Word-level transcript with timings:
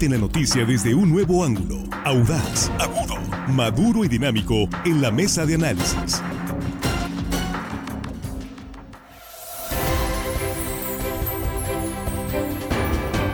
En 0.00 0.12
la 0.12 0.18
noticia 0.18 0.64
desde 0.64 0.94
un 0.94 1.10
nuevo 1.10 1.44
ángulo, 1.44 1.76
audaz, 2.06 2.70
agudo, 2.78 3.16
maduro 3.48 4.02
y 4.02 4.08
dinámico 4.08 4.66
en 4.86 5.02
la 5.02 5.10
mesa 5.10 5.44
de 5.44 5.56
análisis. 5.56 6.22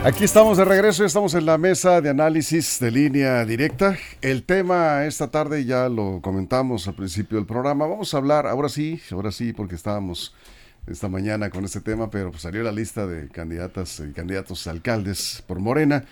Aquí 0.03 0.25
estamos 0.25 0.57
de 0.57 0.65
regreso, 0.65 1.05
estamos 1.05 1.35
en 1.35 1.45
la 1.45 1.57
mesa 1.57 2.01
de 2.01 2.09
análisis 2.09 2.81
de 2.81 2.91
línea 2.91 3.45
directa. 3.45 3.97
El 4.21 4.43
tema 4.43 5.05
esta 5.05 5.31
tarde 5.31 5.63
ya 5.63 5.87
lo 5.87 6.19
comentamos 6.21 6.85
al 6.89 6.95
principio 6.95 7.37
del 7.37 7.47
programa. 7.47 7.87
Vamos 7.87 8.13
a 8.13 8.17
hablar, 8.17 8.45
ahora 8.45 8.67
sí, 8.67 8.99
ahora 9.11 9.31
sí, 9.31 9.53
porque 9.53 9.75
estábamos 9.75 10.35
esta 10.85 11.07
mañana 11.07 11.49
con 11.49 11.63
este 11.63 11.79
tema, 11.79 12.09
pero 12.09 12.31
pues 12.31 12.41
salió 12.41 12.61
la 12.61 12.73
lista 12.73 13.07
de 13.07 13.29
candidatas 13.29 14.01
y 14.01 14.11
candidatos 14.11 14.67
alcaldes 14.67 15.43
por 15.47 15.59
Morena. 15.59 16.03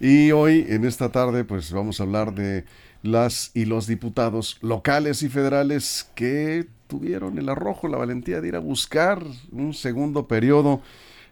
Y 0.00 0.32
hoy, 0.32 0.66
en 0.68 0.84
esta 0.84 1.10
tarde, 1.10 1.44
pues 1.44 1.72
vamos 1.72 2.00
a 2.00 2.02
hablar 2.04 2.34
de 2.34 2.64
las 3.02 3.50
y 3.54 3.66
los 3.66 3.86
diputados 3.86 4.58
locales 4.62 5.22
y 5.22 5.28
federales 5.28 6.10
que 6.14 6.66
tuvieron 6.86 7.38
el 7.38 7.48
arrojo, 7.48 7.86
la 7.88 7.98
valentía 7.98 8.40
de 8.40 8.48
ir 8.48 8.56
a 8.56 8.60
buscar 8.60 9.22
un 9.52 9.74
segundo 9.74 10.26
periodo 10.26 10.80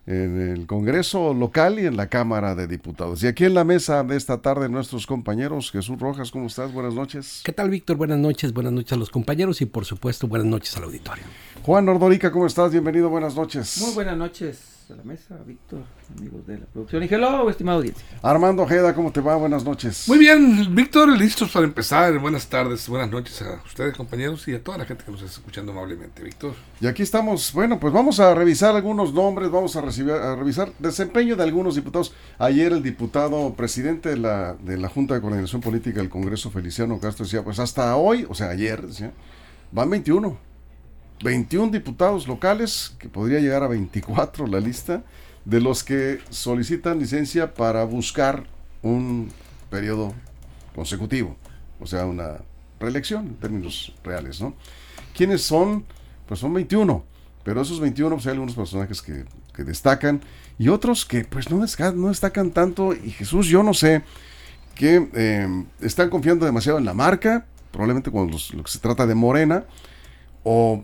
en 0.07 0.41
el 0.41 0.67
Congreso 0.67 1.33
local 1.33 1.79
y 1.79 1.87
en 1.87 1.97
la 1.97 2.09
Cámara 2.09 2.55
de 2.55 2.67
Diputados. 2.67 3.23
Y 3.23 3.27
aquí 3.27 3.45
en 3.45 3.55
la 3.55 3.65
mesa 3.65 4.03
de 4.03 4.17
esta 4.17 4.43
tarde 4.43 4.69
nuestros 4.69 5.07
compañeros, 5.07 5.71
Jesús 5.71 5.99
Rojas, 5.99 6.31
¿cómo 6.31 6.47
estás? 6.47 6.73
Buenas 6.73 6.95
noches. 6.95 7.43
¿Qué 7.45 7.53
tal, 7.53 7.71
Víctor? 7.71 7.97
Buenas 7.97 8.19
noches, 8.19 8.53
buenas 8.53 8.73
noches 8.73 8.93
a 8.93 8.97
los 8.97 9.11
compañeros 9.11 9.61
y 9.61 9.67
por 9.67 9.85
supuesto 9.85 10.27
buenas 10.27 10.49
noches 10.49 10.77
al 10.77 10.85
auditorio. 10.85 11.25
Juan 11.65 11.89
Ordorica, 11.89 12.33
¿cómo 12.33 12.47
estás? 12.47 12.73
Bienvenido, 12.73 13.09
buenas 13.09 13.37
noches. 13.37 13.81
Muy 13.81 13.95
buenas 13.95 14.17
noches 14.17 14.85
a 14.91 14.97
la 14.97 15.05
mesa, 15.05 15.39
Víctor, 15.47 15.85
amigos 16.19 16.45
de 16.45 16.59
la 16.59 16.67
producción. 16.67 17.05
Y 17.05 17.07
hello, 17.07 17.49
estimado 17.49 17.79
audiencia. 17.79 18.05
Armando 18.21 18.65
Ojeda, 18.65 18.93
¿cómo 18.97 19.13
te 19.13 19.21
va? 19.21 19.37
Buenas 19.37 19.63
noches. 19.63 20.09
Muy 20.09 20.19
bien, 20.19 20.75
Víctor, 20.75 21.17
listos 21.17 21.53
para 21.53 21.65
empezar. 21.65 22.19
Buenas 22.19 22.49
tardes, 22.49 22.89
buenas 22.89 23.09
noches 23.13 23.41
a 23.43 23.63
ustedes, 23.65 23.97
compañeros, 23.97 24.49
y 24.49 24.55
a 24.55 24.65
toda 24.65 24.77
la 24.77 24.87
gente 24.87 25.05
que 25.05 25.13
nos 25.13 25.23
está 25.23 25.39
escuchando 25.39 25.71
amablemente, 25.71 26.25
Víctor. 26.25 26.55
Y 26.81 26.89
aquí 26.89 27.05
estamos, 27.05 27.53
bueno, 27.53 27.79
pues 27.79 27.93
vamos 27.93 28.19
a 28.19 28.35
revisar 28.35 28.75
algunos 28.75 29.15
nombres, 29.15 29.49
vamos 29.49 29.77
a, 29.77 29.83
recibir, 29.83 30.15
a 30.15 30.35
revisar 30.35 30.73
desempeño 30.81 31.37
de 31.37 31.45
algunos 31.45 31.77
diputados. 31.77 32.13
Ayer 32.41 32.73
el 32.73 32.83
diputado 32.83 33.55
presidente 33.55 34.09
de 34.09 34.17
la, 34.17 34.55
de 34.55 34.79
la 34.79 34.89
Junta 34.89 35.15
de 35.15 35.21
Coordinación 35.21 35.61
Política 35.61 36.01
del 36.01 36.11
Congreso, 36.11 36.51
Feliciano 36.51 36.99
Castro, 36.99 37.25
decía, 37.25 37.45
pues 37.45 37.61
hasta 37.61 37.95
hoy, 37.95 38.27
o 38.29 38.35
sea, 38.35 38.49
ayer, 38.49 38.85
decía, 38.85 39.13
van 39.71 39.89
21 39.91 40.52
21 41.23 41.71
diputados 41.71 42.27
locales, 42.27 42.95
que 42.99 43.09
podría 43.09 43.41
llegar 43.41 43.63
a 43.63 43.69
24 43.69 44.47
la 44.47 44.61
lista, 44.61 45.05
de 45.45 45.61
los 45.61 45.83
que 45.83 46.21
solicitan 46.31 46.99
licencia 46.99 47.55
para 47.55 47.85
buscar 47.85 48.45
un 48.83 49.31
periodo 49.71 50.15
consecutivo, 50.75 51.37
o 51.81 51.87
sea, 51.87 52.07
una 52.07 52.39
reelección 52.79 53.27
en 53.27 53.35
términos 53.37 53.95
reales, 54.05 54.41
¿no? 54.41 54.55
¿Quiénes 55.15 55.43
son? 55.43 55.85
Pues 56.27 56.41
son 56.41 56.53
21, 56.55 57.05
pero 57.45 57.61
esos 57.61 57.81
21 57.81 58.15
pues 58.17 58.27
hay 58.27 58.33
algunos 58.33 58.55
personajes 58.55 59.03
que, 59.03 59.25
destacan 59.65 60.23
y 60.59 60.69
otros 60.69 61.05
que 61.05 61.25
pues 61.25 61.51
no, 61.51 61.61
destacan, 61.61 62.51
tanto 62.53 62.95
y 62.95 63.11
Jesús, 63.11 63.47
yo 63.47 63.63
no 63.63 63.75
sé, 63.75 64.03
que 64.75 65.09
eh, 65.15 65.65
están 65.81 66.09
confiando 66.09 66.47
demasiado 66.47 66.79
en 66.79 66.87
la 66.87 66.95
marca, 66.95 67.47
probablemente 67.71 68.11
cuando 68.11 68.39
lo 68.55 68.63
que 68.63 68.71
se 68.71 68.79
trata 68.79 69.07
de 69.07 69.15
Morena, 69.15 69.65
o 70.43 70.83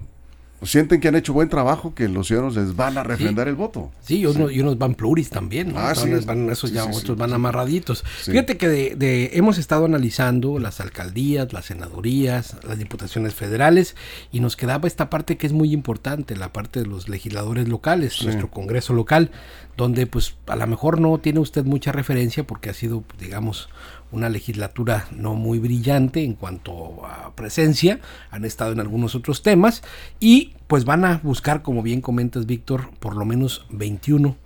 sienten 0.62 1.00
que 1.00 1.08
han 1.08 1.16
hecho 1.16 1.32
buen 1.32 1.48
trabajo, 1.48 1.94
que 1.94 2.08
los 2.08 2.26
ciudadanos 2.26 2.56
les 2.56 2.74
van 2.74 2.98
a 2.98 3.02
refrendar 3.02 3.48
el 3.48 3.54
voto. 3.54 3.90
Sí, 4.00 4.20
y 4.20 4.26
unos, 4.26 4.52
y 4.52 4.60
unos, 4.60 4.78
van 4.78 4.94
pluris 4.94 5.30
también, 5.30 5.72
¿no? 5.72 5.78
Ah, 5.78 5.94
sí. 5.94 6.10
van, 6.26 6.50
esos 6.50 6.72
ya 6.72 6.84
otros 6.84 7.16
van 7.16 7.32
amarraditos. 7.32 8.02
Fíjate 8.02 8.56
que 8.56 8.68
de, 8.68 8.96
de, 8.96 9.30
hemos 9.34 9.58
estado 9.58 9.84
analizando 9.84 10.58
las 10.58 10.80
alcaldías, 10.80 11.52
las 11.52 11.66
senadurías, 11.66 12.56
las 12.66 12.78
diputaciones 12.78 13.34
federales, 13.34 13.94
y 14.32 14.40
nos 14.40 14.56
quedaba 14.56 14.88
esta 14.88 15.10
parte 15.10 15.36
que 15.36 15.46
es 15.46 15.52
muy 15.52 15.72
importante, 15.72 16.36
la 16.36 16.52
parte 16.52 16.80
de 16.80 16.86
los 16.86 17.08
legisladores 17.08 17.68
locales, 17.68 18.22
nuestro 18.24 18.50
Congreso 18.50 18.94
local, 18.94 19.30
donde 19.76 20.06
pues 20.06 20.34
a 20.48 20.56
lo 20.56 20.66
mejor 20.66 21.00
no 21.00 21.18
tiene 21.18 21.38
usted 21.38 21.64
mucha 21.64 21.92
referencia 21.92 22.44
porque 22.44 22.70
ha 22.70 22.74
sido, 22.74 23.04
digamos, 23.18 23.68
una 24.10 24.28
legislatura 24.28 25.06
no 25.10 25.34
muy 25.34 25.58
brillante 25.58 26.22
en 26.22 26.34
cuanto 26.34 27.04
a 27.06 27.34
presencia, 27.34 28.00
han 28.30 28.44
estado 28.44 28.72
en 28.72 28.80
algunos 28.80 29.14
otros 29.14 29.42
temas 29.42 29.82
y 30.20 30.54
pues 30.66 30.84
van 30.84 31.04
a 31.04 31.20
buscar, 31.22 31.62
como 31.62 31.82
bien 31.82 32.00
comentas 32.00 32.46
Víctor, 32.46 32.90
por 32.98 33.16
lo 33.16 33.24
menos 33.24 33.66
21 33.70 34.36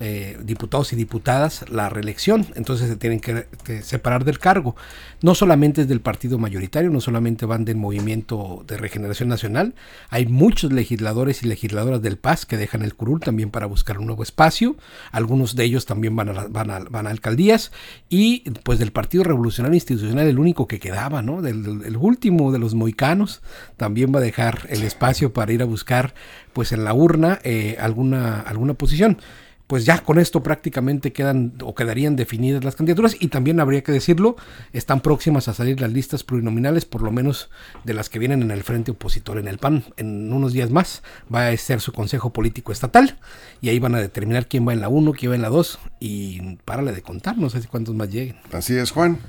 eh, 0.00 0.38
diputados 0.42 0.92
y 0.92 0.96
diputadas 0.96 1.64
la 1.70 1.88
reelección, 1.88 2.46
entonces 2.54 2.88
se 2.88 2.96
tienen 2.96 3.20
que, 3.20 3.46
separar 3.82 4.24
del 4.24 4.38
cargo. 4.38 4.74
No 5.22 5.34
solamente 5.34 5.82
es 5.82 5.88
del 5.88 6.00
partido 6.00 6.38
mayoritario, 6.38 6.90
no 6.90 7.00
solamente 7.00 7.46
van 7.46 7.64
del 7.64 7.76
movimiento 7.76 8.64
de 8.66 8.78
regeneración 8.78 9.28
nacional, 9.28 9.74
hay 10.08 10.26
muchos 10.26 10.72
legisladores 10.72 11.42
y 11.42 11.46
legisladoras 11.46 12.02
del 12.02 12.16
PAS 12.16 12.46
que 12.46 12.56
dejan 12.56 12.82
el 12.82 12.94
curul 12.94 13.20
también 13.20 13.50
para 13.50 13.66
buscar 13.66 13.98
un 13.98 14.06
nuevo 14.06 14.22
espacio, 14.22 14.76
algunos 15.12 15.54
de 15.54 15.64
ellos 15.64 15.86
también 15.86 16.16
van 16.16 16.30
a, 16.30 16.46
van 16.48 16.86
van 16.90 17.06
a 17.06 17.10
alcaldías. 17.10 17.70
Y 18.08 18.50
pues 18.64 18.78
del 18.78 18.92
Partido 18.92 19.24
Revolucionario 19.24 19.74
Institucional 19.74 20.26
el 20.26 20.38
único 20.38 20.66
que 20.66 20.80
quedaba, 20.80 21.22
¿no? 21.22 21.42
Del, 21.42 21.62
del 21.62 21.84
el 21.84 21.96
último 21.96 22.52
de 22.52 22.58
los 22.58 22.74
moicanos 22.74 23.42
también 23.76 24.14
va 24.14 24.18
a 24.18 24.22
dejar 24.22 24.66
el 24.70 24.82
espacio 24.82 25.32
para 25.32 25.52
ir 25.52 25.62
a 25.62 25.66
buscar 25.66 26.14
pues 26.52 26.72
en 26.72 26.84
la 26.84 26.94
urna 26.94 27.40
eh, 27.44 27.76
alguna, 27.80 28.40
alguna 28.40 28.74
posición 28.74 29.18
pues 29.70 29.84
ya 29.84 30.02
con 30.02 30.18
esto 30.18 30.42
prácticamente 30.42 31.12
quedan 31.12 31.52
o 31.62 31.76
quedarían 31.76 32.16
definidas 32.16 32.64
las 32.64 32.74
candidaturas 32.74 33.16
y 33.20 33.28
también 33.28 33.60
habría 33.60 33.84
que 33.84 33.92
decirlo, 33.92 34.34
están 34.72 35.00
próximas 35.00 35.46
a 35.46 35.54
salir 35.54 35.80
las 35.80 35.92
listas 35.92 36.24
plurinominales, 36.24 36.86
por 36.86 37.02
lo 37.02 37.12
menos 37.12 37.50
de 37.84 37.94
las 37.94 38.10
que 38.10 38.18
vienen 38.18 38.42
en 38.42 38.50
el 38.50 38.64
frente 38.64 38.90
opositor 38.90 39.38
en 39.38 39.46
el 39.46 39.58
PAN. 39.58 39.84
En 39.96 40.32
unos 40.32 40.52
días 40.52 40.70
más 40.70 41.04
va 41.32 41.46
a 41.46 41.56
ser 41.56 41.80
su 41.80 41.92
consejo 41.92 42.32
político 42.32 42.72
estatal 42.72 43.16
y 43.60 43.68
ahí 43.68 43.78
van 43.78 43.94
a 43.94 44.00
determinar 44.00 44.48
quién 44.48 44.66
va 44.66 44.72
en 44.72 44.80
la 44.80 44.88
1, 44.88 45.12
quién 45.12 45.30
va 45.30 45.36
en 45.36 45.42
la 45.42 45.50
2 45.50 45.78
y 46.00 46.56
párale 46.64 46.90
de 46.90 47.02
contar, 47.02 47.38
no 47.38 47.48
sé 47.48 47.62
si 47.62 47.68
cuántos 47.68 47.94
más 47.94 48.10
lleguen. 48.10 48.38
Así 48.50 48.74
es, 48.74 48.90
Juan. 48.90 49.20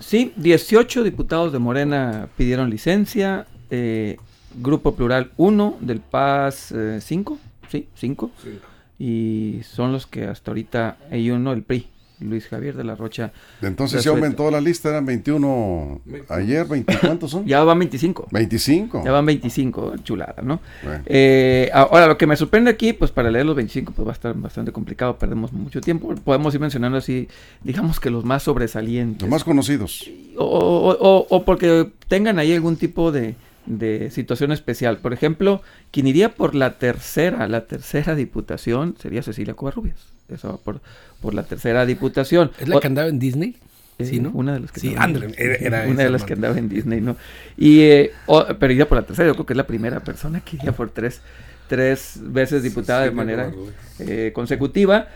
Sí, 0.00 0.34
18 0.36 1.02
diputados 1.02 1.54
de 1.54 1.60
Morena 1.60 2.28
pidieron 2.36 2.68
licencia, 2.68 3.46
eh, 3.70 4.18
Grupo 4.56 4.94
Plural 4.96 5.32
1, 5.38 5.78
del 5.80 6.00
PAS 6.00 6.74
5, 7.00 7.38
eh, 7.38 7.38
sí, 7.70 7.88
5. 7.94 8.30
Sí 8.42 8.58
y 8.98 9.60
son 9.62 9.92
los 9.92 10.06
que 10.06 10.24
hasta 10.24 10.50
ahorita 10.50 10.96
hay 11.10 11.30
uno, 11.30 11.52
el 11.52 11.62
PRI, 11.62 11.88
Luis 12.20 12.48
Javier 12.48 12.74
de 12.76 12.84
la 12.84 12.94
Rocha. 12.94 13.32
Entonces 13.60 14.02
se 14.02 14.08
aumentó 14.08 14.50
la 14.50 14.60
lista, 14.60 14.88
eran 14.88 15.04
21 15.04 16.00
ayer, 16.28 16.66
20, 16.66 16.98
¿cuántos 17.00 17.30
son? 17.30 17.44
ya 17.46 17.62
van 17.64 17.78
25. 17.78 18.28
25. 18.30 19.02
Ya 19.04 19.12
van 19.12 19.26
25, 19.26 19.96
chulada, 20.02 20.36
¿no? 20.42 20.60
Bueno. 20.82 21.02
Eh, 21.06 21.70
ahora, 21.74 22.06
lo 22.06 22.16
que 22.16 22.26
me 22.26 22.36
sorprende 22.36 22.70
aquí, 22.70 22.92
pues 22.92 23.10
para 23.10 23.30
leer 23.30 23.44
los 23.44 23.56
25, 23.56 23.92
pues 23.92 24.06
va 24.06 24.12
a 24.12 24.14
estar 24.14 24.34
bastante 24.34 24.72
complicado, 24.72 25.18
perdemos 25.18 25.52
mucho 25.52 25.80
tiempo. 25.80 26.14
Podemos 26.14 26.54
ir 26.54 26.60
mencionando 26.60 26.96
así, 26.98 27.28
digamos 27.62 28.00
que 28.00 28.10
los 28.10 28.24
más 28.24 28.44
sobresalientes. 28.44 29.22
Los 29.22 29.30
más 29.30 29.44
conocidos. 29.44 30.10
O, 30.36 30.44
o, 30.44 30.90
o, 30.98 31.26
o 31.28 31.44
porque 31.44 31.90
tengan 32.08 32.38
ahí 32.38 32.54
algún 32.54 32.76
tipo 32.76 33.12
de, 33.12 33.34
de 33.66 34.10
situación 34.10 34.52
especial. 34.52 34.98
Por 34.98 35.12
ejemplo, 35.12 35.62
quien 35.90 36.06
iría 36.06 36.34
por 36.34 36.54
la 36.54 36.78
tercera, 36.78 37.46
la 37.48 37.66
tercera 37.66 38.14
diputación 38.14 38.96
sería 39.00 39.22
Cecilia 39.22 39.54
Covarrubias. 39.54 39.96
Eso 40.28 40.60
por, 40.64 40.80
por 41.20 41.34
la 41.34 41.44
tercera 41.44 41.86
diputación. 41.86 42.50
¿Es 42.58 42.68
la 42.68 42.76
o, 42.76 42.80
que 42.80 42.86
andaba 42.86 43.08
en 43.08 43.18
Disney? 43.18 43.56
Sí, 43.98 44.20
¿no? 44.20 44.30
Una 44.34 44.54
de 44.54 44.60
las 44.60 44.72
que 44.72 44.80
sí, 44.80 44.88
andaba 44.88 45.24
André, 45.24 45.34
era, 45.38 45.54
era 45.82 45.88
una 45.88 46.02
de 46.02 46.10
las 46.10 46.24
que 46.24 46.34
andaba 46.34 46.58
en 46.58 46.68
Disney, 46.68 47.00
¿no? 47.00 47.16
Y, 47.56 47.80
eh, 47.80 48.12
o, 48.26 48.44
pero 48.58 48.72
iría 48.72 48.86
por 48.86 48.98
la 48.98 49.06
tercera, 49.06 49.28
yo 49.28 49.34
creo 49.34 49.46
que 49.46 49.54
es 49.54 49.56
la 49.56 49.66
primera 49.66 50.00
persona 50.00 50.40
que 50.40 50.56
iría 50.56 50.72
por 50.72 50.90
tres, 50.90 51.22
tres 51.66 52.18
veces 52.20 52.62
diputada 52.62 53.04
sí, 53.04 53.04
sí, 53.04 53.10
de 53.10 53.16
manera 53.16 53.52
eh, 54.00 54.32
consecutiva. 54.34 55.08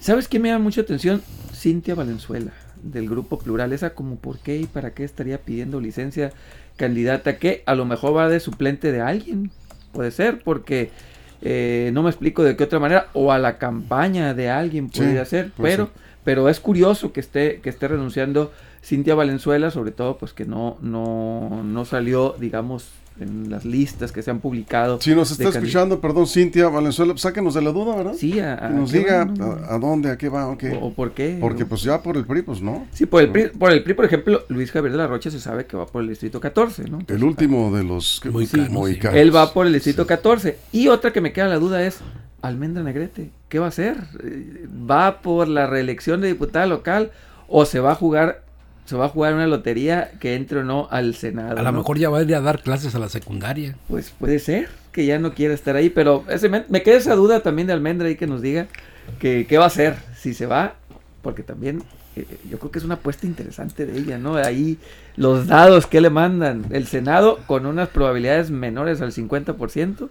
¿Sabes 0.00 0.28
qué 0.28 0.38
me 0.38 0.50
llama 0.50 0.62
mucha 0.62 0.82
atención? 0.82 1.20
Cintia 1.52 1.96
Valenzuela, 1.96 2.52
del 2.80 3.08
Grupo 3.08 3.40
Plural. 3.40 3.72
Esa 3.72 3.90
como 3.90 4.16
por 4.16 4.38
qué 4.38 4.56
y 4.56 4.66
para 4.66 4.94
qué 4.94 5.02
estaría 5.02 5.38
pidiendo 5.38 5.80
licencia 5.80 6.32
candidata 6.78 7.36
que 7.36 7.62
a 7.66 7.74
lo 7.74 7.84
mejor 7.84 8.16
va 8.16 8.28
de 8.30 8.40
suplente 8.40 8.90
de 8.90 9.02
alguien. 9.02 9.50
Puede 9.92 10.10
ser, 10.10 10.38
porque 10.42 10.90
eh, 11.42 11.90
no 11.92 12.02
me 12.02 12.08
explico 12.08 12.42
de 12.42 12.56
qué 12.56 12.64
otra 12.64 12.78
manera, 12.78 13.08
o 13.12 13.32
a 13.32 13.38
la 13.38 13.58
campaña 13.58 14.32
de 14.32 14.48
alguien 14.48 14.88
podría 14.88 15.24
sí, 15.24 15.30
ser, 15.30 15.52
pero, 15.60 15.90
pero 16.24 16.48
es 16.48 16.60
curioso 16.60 17.12
que 17.12 17.20
esté, 17.20 17.60
que 17.60 17.68
esté 17.68 17.88
renunciando 17.88 18.52
Cintia 18.82 19.14
Valenzuela, 19.14 19.70
sobre 19.70 19.90
todo 19.90 20.16
pues 20.16 20.32
que 20.32 20.46
no, 20.46 20.78
no, 20.80 21.62
no 21.64 21.84
salió, 21.84 22.34
digamos, 22.38 22.88
en 23.20 23.50
las 23.50 23.64
listas 23.64 24.12
que 24.12 24.22
se 24.22 24.30
han 24.30 24.40
publicado. 24.40 25.00
Si 25.00 25.14
nos 25.14 25.30
está 25.30 25.48
escuchando, 25.48 26.00
perdón, 26.00 26.26
Cintia 26.26 26.68
Valenzuela, 26.68 27.12
pues 27.12 27.22
sáquenos 27.22 27.54
de 27.54 27.62
la 27.62 27.72
duda, 27.72 27.96
¿verdad? 27.96 28.14
Sí, 28.14 28.40
a, 28.40 28.56
que 28.56 28.74
nos 28.74 28.92
diga 28.92 29.22
a, 29.22 29.74
a, 29.74 29.78
dónde, 29.78 30.10
a 30.10 30.18
qué 30.18 30.28
va, 30.28 30.48
okay. 30.48 30.72
o, 30.72 30.86
o, 30.86 30.92
por 30.92 31.12
qué. 31.12 31.38
Porque 31.40 31.66
pues 31.66 31.82
ya 31.82 32.02
por 32.02 32.16
el 32.16 32.24
PRI, 32.24 32.42
pues 32.42 32.60
no. 32.60 32.86
Sí, 32.92 33.06
por 33.06 33.22
el, 33.22 33.30
PRI, 33.30 33.48
por 33.48 33.72
el 33.72 33.82
PRI, 33.82 33.94
por 33.94 34.04
ejemplo, 34.04 34.44
Luis 34.48 34.70
Javier 34.70 34.92
de 34.92 34.98
la 34.98 35.06
Rocha 35.06 35.30
se 35.30 35.40
sabe 35.40 35.66
que 35.66 35.76
va 35.76 35.86
por 35.86 36.02
el 36.02 36.08
distrito 36.08 36.40
14, 36.40 36.84
¿no? 36.84 37.00
Entonces, 37.00 37.16
el 37.16 37.24
último 37.24 37.74
de 37.74 37.84
los 37.84 38.22
moicanos. 38.24 38.88
Sí, 38.88 39.18
Él 39.18 39.34
va 39.34 39.52
por 39.52 39.66
el 39.66 39.72
distrito 39.72 40.02
sí. 40.02 40.08
14. 40.08 40.58
Y 40.72 40.88
otra 40.88 41.12
que 41.12 41.20
me 41.20 41.32
queda 41.32 41.48
la 41.48 41.58
duda 41.58 41.84
es, 41.84 42.00
Almendra 42.42 42.82
Negrete. 42.82 43.30
¿Qué 43.48 43.58
va 43.58 43.66
a 43.66 43.68
hacer? 43.68 43.96
Eh, 44.22 44.66
¿Va 44.88 45.20
por 45.22 45.48
la 45.48 45.66
reelección 45.66 46.20
de 46.20 46.28
diputada 46.28 46.66
local 46.66 47.10
o 47.48 47.64
se 47.64 47.80
va 47.80 47.92
a 47.92 47.94
jugar 47.94 48.42
se 48.88 48.96
va 48.96 49.04
a 49.04 49.08
jugar 49.10 49.34
una 49.34 49.46
lotería 49.46 50.12
que 50.18 50.34
entre 50.34 50.60
o 50.60 50.64
no 50.64 50.88
al 50.90 51.14
Senado? 51.14 51.58
A 51.58 51.62
lo 51.62 51.72
mejor 51.72 51.98
ya 51.98 52.08
va 52.08 52.20
a 52.20 52.22
ir 52.22 52.34
a 52.34 52.40
dar 52.40 52.62
clases 52.62 52.94
a 52.94 52.98
la 52.98 53.10
secundaria. 53.10 53.76
Pues 53.86 54.14
puede 54.18 54.38
ser 54.38 54.70
que 54.92 55.04
ya 55.04 55.18
no 55.18 55.34
quiera 55.34 55.52
estar 55.52 55.76
ahí, 55.76 55.90
pero 55.90 56.24
ese, 56.30 56.48
me, 56.48 56.82
queda 56.82 56.96
esa 56.96 57.14
duda 57.14 57.40
también 57.40 57.66
de 57.66 57.74
Almendra 57.74 58.08
ahí 58.08 58.16
que 58.16 58.26
nos 58.26 58.40
diga 58.40 58.66
que, 59.18 59.46
qué 59.46 59.58
va 59.58 59.64
a 59.64 59.66
hacer 59.66 59.96
si 60.16 60.32
se 60.32 60.46
va, 60.46 60.76
porque 61.20 61.42
también 61.42 61.82
eh, 62.16 62.24
yo 62.48 62.58
creo 62.58 62.70
que 62.70 62.78
es 62.78 62.84
una 62.86 62.94
apuesta 62.94 63.26
interesante 63.26 63.84
de 63.84 63.98
ella, 63.98 64.16
¿no? 64.16 64.36
Ahí 64.36 64.78
los 65.16 65.48
dados 65.48 65.86
que 65.86 66.00
le 66.00 66.08
mandan 66.08 66.64
el 66.70 66.86
Senado 66.86 67.40
con 67.46 67.66
unas 67.66 67.90
probabilidades 67.90 68.50
menores 68.50 69.02
al 69.02 69.12
50% 69.12 70.08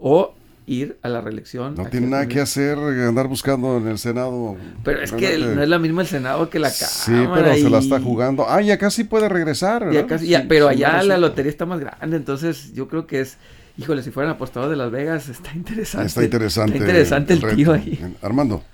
o 0.00 0.34
ir 0.68 0.98
a 1.02 1.08
la 1.08 1.20
reelección. 1.20 1.74
No 1.74 1.86
tiene 1.86 2.06
nada 2.08 2.28
que 2.28 2.40
hacer, 2.40 2.78
andar 2.78 3.26
buscando 3.26 3.78
en 3.78 3.88
el 3.88 3.98
Senado. 3.98 4.56
Pero 4.84 5.00
es 5.00 5.12
que 5.12 5.38
no 5.38 5.62
es 5.62 5.68
la 5.68 5.78
misma 5.78 6.02
el 6.02 6.08
Senado 6.08 6.50
que 6.50 6.58
la 6.58 6.70
Cámara. 6.70 6.88
Sí, 6.88 7.12
pero 7.34 7.54
se 7.54 7.70
la 7.70 7.78
está 7.78 8.00
jugando. 8.00 8.48
Ah, 8.48 8.60
ya 8.60 8.78
casi 8.78 9.04
puede 9.04 9.28
regresar. 9.28 9.90
Ya 9.90 10.06
casi, 10.06 10.32
pero 10.48 10.68
allá 10.68 11.02
la 11.02 11.16
lotería 11.16 11.50
está 11.50 11.66
más 11.66 11.80
grande, 11.80 12.16
entonces 12.16 12.72
yo 12.74 12.88
creo 12.88 13.06
que 13.06 13.20
es... 13.20 13.38
Híjole, 13.78 14.02
si 14.02 14.10
fueran 14.10 14.32
apostadores 14.32 14.72
de 14.72 14.76
Las 14.76 14.90
Vegas, 14.90 15.28
está 15.28 15.52
interesante. 15.54 16.08
Está 16.08 16.24
interesante. 16.24 16.72
Está 16.72 16.84
interesante 16.84 17.32
el, 17.34 17.54
tío 17.54 17.72
ahí. 17.72 18.16
Armando. 18.22 18.64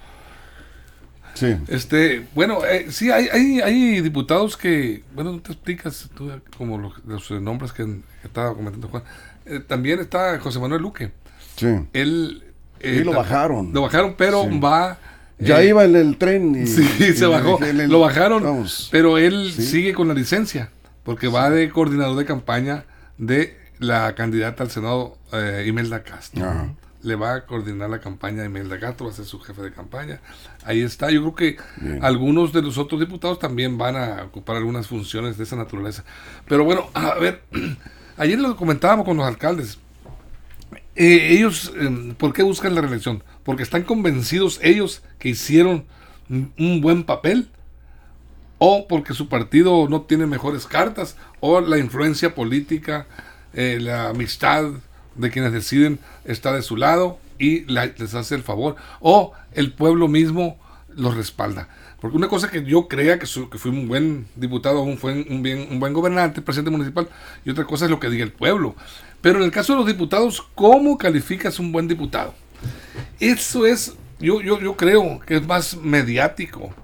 Sí. 1.35 1.57
Este, 1.69 2.27
bueno, 2.35 2.65
eh, 2.65 2.87
sí, 2.89 3.11
hay, 3.11 3.29
hay, 3.31 3.61
hay, 3.61 4.01
diputados 4.01 4.57
que, 4.57 5.03
bueno, 5.15 5.33
no 5.33 5.41
te 5.41 5.53
explicas 5.53 6.09
tú 6.17 6.31
como 6.57 6.79
los, 7.05 7.31
nombres 7.33 7.75
que, 7.75 8.01
estaba 8.23 8.55
comentando 8.55 8.89
Juan. 8.89 9.03
Eh, 9.45 9.61
también 9.61 10.01
está 10.01 10.39
José 10.39 10.59
Manuel 10.59 10.81
Luque. 10.81 11.13
Sí. 11.57 11.69
Él. 11.93 12.43
Eh, 12.81 13.03
lo 13.05 13.13
bajaron. 13.13 13.73
Lo 13.73 13.83
bajaron, 13.83 14.15
pero 14.17 14.49
va. 14.61 14.99
Ya 15.39 15.63
eh, 15.63 15.69
iba 15.69 15.85
en 15.85 15.97
el 15.97 16.17
tren 16.17 16.55
y. 16.55 16.67
Sí, 16.67 16.85
se 17.15 17.27
bajó. 17.27 17.59
lo 17.61 18.01
bajaron, 18.01 18.67
pero 18.91 19.19
él 19.19 19.53
sigue 19.53 19.93
con 19.93 20.09
la 20.09 20.15
licencia, 20.15 20.71
porque 21.03 21.29
va 21.29 21.51
de 21.51 21.71
coordinador 21.71 22.17
de 22.17 22.25
campaña 22.25 22.85
de 23.19 23.57
la 23.79 24.15
candidata 24.15 24.63
al 24.63 24.71
Senado, 24.71 25.19
eh, 25.33 25.65
Imelda 25.67 26.03
Castro. 26.03 26.75
Le 27.03 27.17
va 27.17 27.35
a 27.35 27.47
coordinar 27.47 27.91
la 27.91 27.99
campaña 27.99 28.41
de 28.41 28.47
Imelda 28.47 28.79
Castro, 28.81 29.07
va 29.07 29.13
a 29.13 29.17
ser 29.17 29.27
su 29.27 29.39
jefe 29.39 29.61
de 29.61 29.73
campaña. 29.73 30.21
Ahí 30.65 30.81
está. 30.81 31.11
Yo 31.11 31.21
creo 31.21 31.35
que 31.35 32.01
algunos 32.01 32.53
de 32.53 32.63
los 32.63 32.79
otros 32.79 32.99
diputados 33.01 33.39
también 33.39 33.77
van 33.77 33.97
a 33.97 34.23
ocupar 34.25 34.57
algunas 34.57 34.87
funciones 34.87 35.37
de 35.37 35.45
esa 35.45 35.57
naturaleza. 35.57 36.05
Pero 36.49 36.65
bueno, 36.65 36.89
a 36.95 37.15
ver, 37.15 37.43
ayer 38.17 38.39
lo 38.39 38.57
comentábamos 38.57 39.05
con 39.05 39.17
los 39.19 39.27
alcaldes 39.27 39.79
eh, 40.97 41.29
ellos, 41.33 41.73
em, 41.77 42.15
¿por 42.15 42.33
qué 42.33 42.43
buscan 42.43 42.75
la 42.75 42.81
reelección? 42.81 43.23
Porque 43.43 43.63
están 43.63 43.83
convencidos 43.83 44.61
ellos 44.63 45.03
que 45.19 45.31
hicieron 45.31 45.85
un 46.29 46.81
buen 46.81 47.05
papel 47.05 47.49
o 48.59 48.87
porque 48.89 49.15
su 49.15 49.29
partido 49.29 49.89
no 49.89 50.03
tiene 50.03 50.27
mejores 50.27 50.67
cartas 50.67 51.17
o 51.41 51.61
la 51.61 51.79
influencia 51.79 52.35
política, 52.35 53.07
eh, 53.53 53.79
la 53.81 54.09
amistad 54.09 54.65
de 55.17 55.31
quienes 55.31 55.53
deciden 55.53 55.99
está 56.25 56.53
de 56.53 56.63
su 56.63 56.77
lado 56.77 57.19
y 57.39 57.61
les 57.65 58.15
hace 58.15 58.35
el 58.35 58.43
favor 58.43 58.77
o 59.01 59.33
el 59.53 59.73
pueblo 59.73 60.09
mismo 60.09 60.59
los 60.89 61.17
respalda. 61.17 61.69
Porque 62.05 62.19
una 62.19 62.29
cosa 62.29 62.51
que 62.51 62.63
yo 62.63 62.87
crea 62.87 63.19
que, 63.19 63.27
que 63.51 63.57
fui 63.57 63.71
un 63.71 63.89
buen 63.89 64.27
diputado, 64.37 64.83
un, 64.83 64.99
fue 64.99 65.25
un, 65.27 65.81
buen 65.81 65.95
gobernante, 65.95 66.43
presidente 66.43 66.71
municipal, 66.71 67.09
y 67.47 67.51
otra 67.51 67.65
cosa 67.65 67.87
es 67.87 67.91
lo 67.91 67.99
que 67.99 68.11
diga 68.11 68.23
el 68.23 68.31
pueblo. 68.31 68.75
Pero 69.23 69.39
en 69.39 69.45
el 69.47 69.51
caso 69.51 69.73
de 69.73 69.79
los 69.79 69.87
diputados, 69.87 70.47
¿cómo 70.55 70.99
calificas 70.99 71.59
un 71.59 71.73
buen 71.73 71.89
diputado? 71.89 72.35
Eso 73.21 73.65
es, 73.65 73.95
yo, 74.21 74.43
yo, 74.43 74.61
yo 74.61 74.77
creo 74.77 75.19
que 75.21 75.37
es 75.37 75.47
más 75.47 75.79
mediático 75.79 76.75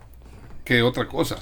que 0.64 0.80
otra 0.80 1.06
cosa. 1.06 1.36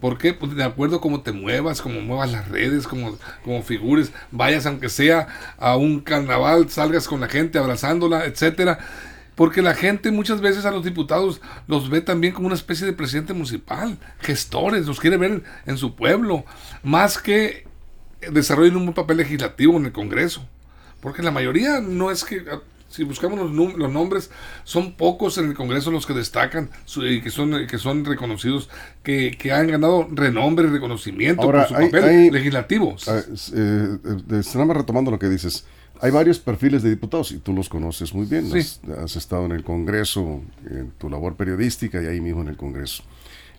¿Por 0.00 0.18
qué? 0.18 0.34
Pues 0.34 0.56
de 0.56 0.64
acuerdo 0.64 0.96
a 0.96 1.00
cómo 1.00 1.20
te 1.20 1.30
muevas, 1.30 1.80
cómo 1.80 2.00
muevas 2.00 2.32
las 2.32 2.48
redes, 2.48 2.88
como, 2.88 3.16
como 3.44 3.62
figures, 3.62 4.10
vayas 4.32 4.66
aunque 4.66 4.88
sea 4.88 5.28
a 5.56 5.76
un 5.76 6.00
carnaval, 6.00 6.68
salgas 6.68 7.06
con 7.06 7.20
la 7.20 7.28
gente 7.28 7.60
abrazándola, 7.60 8.24
etcétera. 8.24 8.80
Porque 9.40 9.62
la 9.62 9.72
gente 9.72 10.10
muchas 10.10 10.42
veces 10.42 10.66
a 10.66 10.70
los 10.70 10.84
diputados 10.84 11.40
los 11.66 11.88
ve 11.88 12.02
también 12.02 12.34
como 12.34 12.46
una 12.46 12.54
especie 12.54 12.84
de 12.84 12.92
presidente 12.92 13.32
municipal, 13.32 13.96
gestores, 14.18 14.86
los 14.86 15.00
quiere 15.00 15.16
ver 15.16 15.42
en 15.64 15.78
su 15.78 15.94
pueblo, 15.94 16.44
más 16.82 17.16
que 17.16 17.64
desarrollen 18.32 18.76
un 18.76 18.92
papel 18.92 19.16
legislativo 19.16 19.78
en 19.78 19.86
el 19.86 19.92
Congreso. 19.92 20.46
Porque 21.00 21.22
la 21.22 21.30
mayoría 21.30 21.80
no 21.80 22.10
es 22.10 22.22
que, 22.22 22.44
ah, 22.52 22.60
si 22.90 23.02
buscamos 23.04 23.38
los, 23.38 23.78
los 23.78 23.90
nombres, 23.90 24.30
son 24.64 24.92
pocos 24.92 25.38
en 25.38 25.46
el 25.46 25.54
Congreso 25.54 25.90
los 25.90 26.04
que 26.04 26.12
destacan 26.12 26.68
y 26.96 27.22
que 27.22 27.30
son, 27.30 27.66
que 27.66 27.78
son 27.78 28.04
reconocidos, 28.04 28.68
que, 29.02 29.38
que 29.38 29.52
han 29.52 29.68
ganado 29.68 30.06
renombre 30.10 30.68
y 30.68 30.70
reconocimiento 30.70 31.40
por 31.40 31.66
su 31.66 31.72
papel 31.72 32.30
legislativo. 32.30 32.94
Eh, 33.06 33.22
eh 33.54 34.74
retomando 34.74 35.10
lo 35.10 35.18
que 35.18 35.30
dices. 35.30 35.64
Hay 36.02 36.10
varios 36.10 36.38
perfiles 36.38 36.82
de 36.82 36.90
diputados 36.90 37.30
y 37.32 37.38
tú 37.38 37.52
los 37.52 37.68
conoces 37.68 38.14
muy 38.14 38.26
bien. 38.26 38.50
has, 38.54 39.16
estado 39.16 39.44
en 39.44 39.52
el 39.52 39.62
Congreso, 39.62 40.40
en 40.70 40.90
tu 40.98 41.10
labor 41.10 41.36
periodística 41.36 42.02
y 42.02 42.06
ahí 42.06 42.20
mismo 42.20 42.40
en 42.40 42.48
el 42.48 42.56
Congreso. 42.56 43.02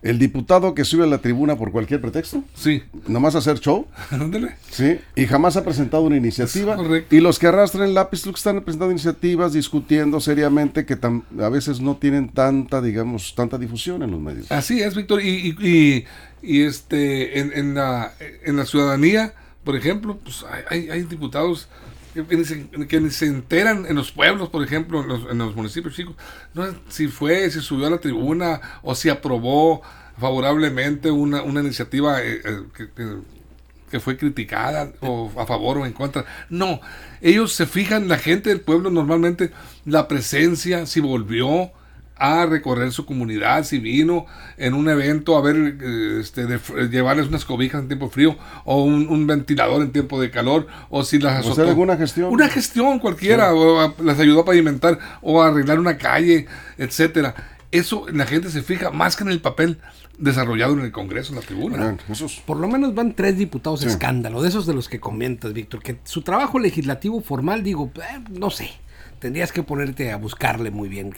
El 0.01 0.17
diputado 0.17 0.73
que 0.73 0.83
sube 0.83 1.03
a 1.03 1.07
la 1.07 1.19
tribuna 1.19 1.55
por 1.55 1.71
cualquier 1.71 2.01
pretexto. 2.01 2.43
Sí. 2.55 2.81
Nomás 3.07 3.35
hacer 3.35 3.59
show. 3.59 3.85
Ándale. 4.09 4.55
Sí. 4.71 4.99
Y 5.15 5.27
jamás 5.27 5.57
ha 5.57 5.63
presentado 5.63 6.01
una 6.01 6.17
iniciativa. 6.17 6.75
Y 7.11 7.19
los 7.19 7.37
que 7.37 7.45
arrastran 7.45 7.87
el 7.87 7.93
lápiz, 7.93 8.25
los 8.25 8.33
que 8.33 8.39
están 8.39 8.61
presentando 8.61 8.91
iniciativas, 8.91 9.53
discutiendo 9.53 10.19
seriamente, 10.19 10.87
que 10.87 10.97
a 11.39 11.49
veces 11.49 11.81
no 11.81 11.97
tienen 11.97 12.29
tanta, 12.29 12.81
digamos, 12.81 13.35
tanta 13.35 13.59
difusión 13.59 14.01
en 14.01 14.09
los 14.09 14.19
medios. 14.19 14.51
Así 14.51 14.81
es, 14.81 14.95
Víctor. 14.95 15.21
Y, 15.21 16.05
y, 16.41 16.61
este, 16.63 17.39
en, 17.39 17.75
la, 17.75 18.13
en 18.43 18.57
la 18.57 18.65
ciudadanía, 18.65 19.35
por 19.63 19.75
ejemplo, 19.75 20.17
pues 20.17 20.43
hay, 20.71 20.89
hay 20.89 21.03
diputados 21.03 21.67
que, 22.13 22.99
ni 22.99 23.09
se 23.09 23.25
enteran 23.25 23.85
en 23.87 23.95
los 23.95 24.11
pueblos, 24.11 24.49
por 24.49 24.63
ejemplo, 24.63 25.01
en 25.29 25.37
los, 25.37 25.55
municipios 25.55 25.95
chicos, 25.95 26.15
no 26.53 26.65
si 26.89 27.07
fue, 27.07 27.49
si 27.49 27.61
subió 27.61 27.87
a 27.87 27.89
la 27.89 27.99
tribuna 27.99 28.61
o 28.81 28.95
si 28.95 29.09
aprobó 29.09 29.81
favorablemente 30.19 31.09
una, 31.09 31.41
una 31.41 31.61
iniciativa 31.61 32.21
eh, 32.21 32.41
eh, 32.43 32.63
que, 32.75 32.89
que, 33.89 33.99
fue 33.99 34.17
criticada 34.17 34.91
o 35.01 35.31
a 35.37 35.45
favor 35.45 35.77
o 35.77 35.85
en 35.85 35.93
contra. 35.93 36.25
No, 36.49 36.79
ellos 37.21 37.53
se 37.53 37.65
fijan, 37.65 38.07
la 38.07 38.17
gente 38.17 38.49
del 38.49 38.61
pueblo 38.61 38.89
normalmente, 38.89 39.51
la 39.85 40.07
presencia, 40.07 40.85
si 40.85 40.99
volvió, 40.99 41.71
a 42.21 42.45
recorrer 42.45 42.91
su 42.91 43.07
comunidad, 43.07 43.63
si 43.63 43.79
vino 43.79 44.27
en 44.57 44.75
un 44.75 44.87
evento 44.87 45.35
a 45.35 45.41
ver, 45.41 45.55
eh, 45.81 46.19
este, 46.21 46.45
llevarles 46.87 47.27
unas 47.27 47.45
cobijas 47.45 47.81
en 47.81 47.87
tiempo 47.87 48.09
frío 48.09 48.37
o 48.63 48.83
un, 48.83 49.25
ventilador 49.25 49.81
en 49.81 49.91
tiempo 49.91 50.21
de 50.21 50.29
calor, 50.29 50.67
o 50.91 51.03
si 51.03 51.17
las 51.17 51.39
azotó. 51.39 51.63
alguna 51.67 51.97
gestión? 51.97 52.31
Una 52.31 52.47
gestión 52.47 52.99
cualquiera, 52.99 53.55
o 53.55 53.95
las 54.03 54.19
ayudó 54.19 54.41
a 54.41 54.45
pavimentar 54.45 54.99
o 55.23 55.41
a 55.41 55.47
arreglar 55.47 55.79
una 55.79 55.97
calle, 55.97 56.45
etcétera. 56.77 57.33
Eso 57.71 58.05
la 58.13 58.27
gente 58.27 58.51
se 58.51 58.61
fija 58.61 58.91
más 58.91 59.15
que 59.15 59.23
en 59.23 59.31
el 59.31 59.41
papel 59.41 59.79
desarrollado 60.19 60.73
en 60.73 60.81
el 60.81 60.91
Congreso, 60.91 61.33
en 61.33 61.39
la 61.39 61.45
tribuna. 61.45 61.97
Por 62.45 62.57
lo 62.57 62.67
menos 62.67 62.93
van 62.93 63.15
tres 63.15 63.35
diputados 63.35 63.83
escándalo, 63.83 64.43
de 64.43 64.49
esos 64.49 64.67
de 64.67 64.75
los 64.75 64.89
que 64.89 64.99
comentas, 64.99 65.53
Víctor, 65.53 65.81
que 65.81 65.97
su 66.03 66.21
trabajo 66.21 66.59
legislativo 66.59 67.19
formal, 67.21 67.63
digo, 67.63 67.89
eh, 67.95 68.23
no 68.29 68.51
sé, 68.51 68.69
tendrías 69.17 69.51
que 69.51 69.63
ponerte 69.63 70.11
a 70.11 70.17
buscarle 70.17 70.69
muy 70.69 70.87
bien, 70.87 71.11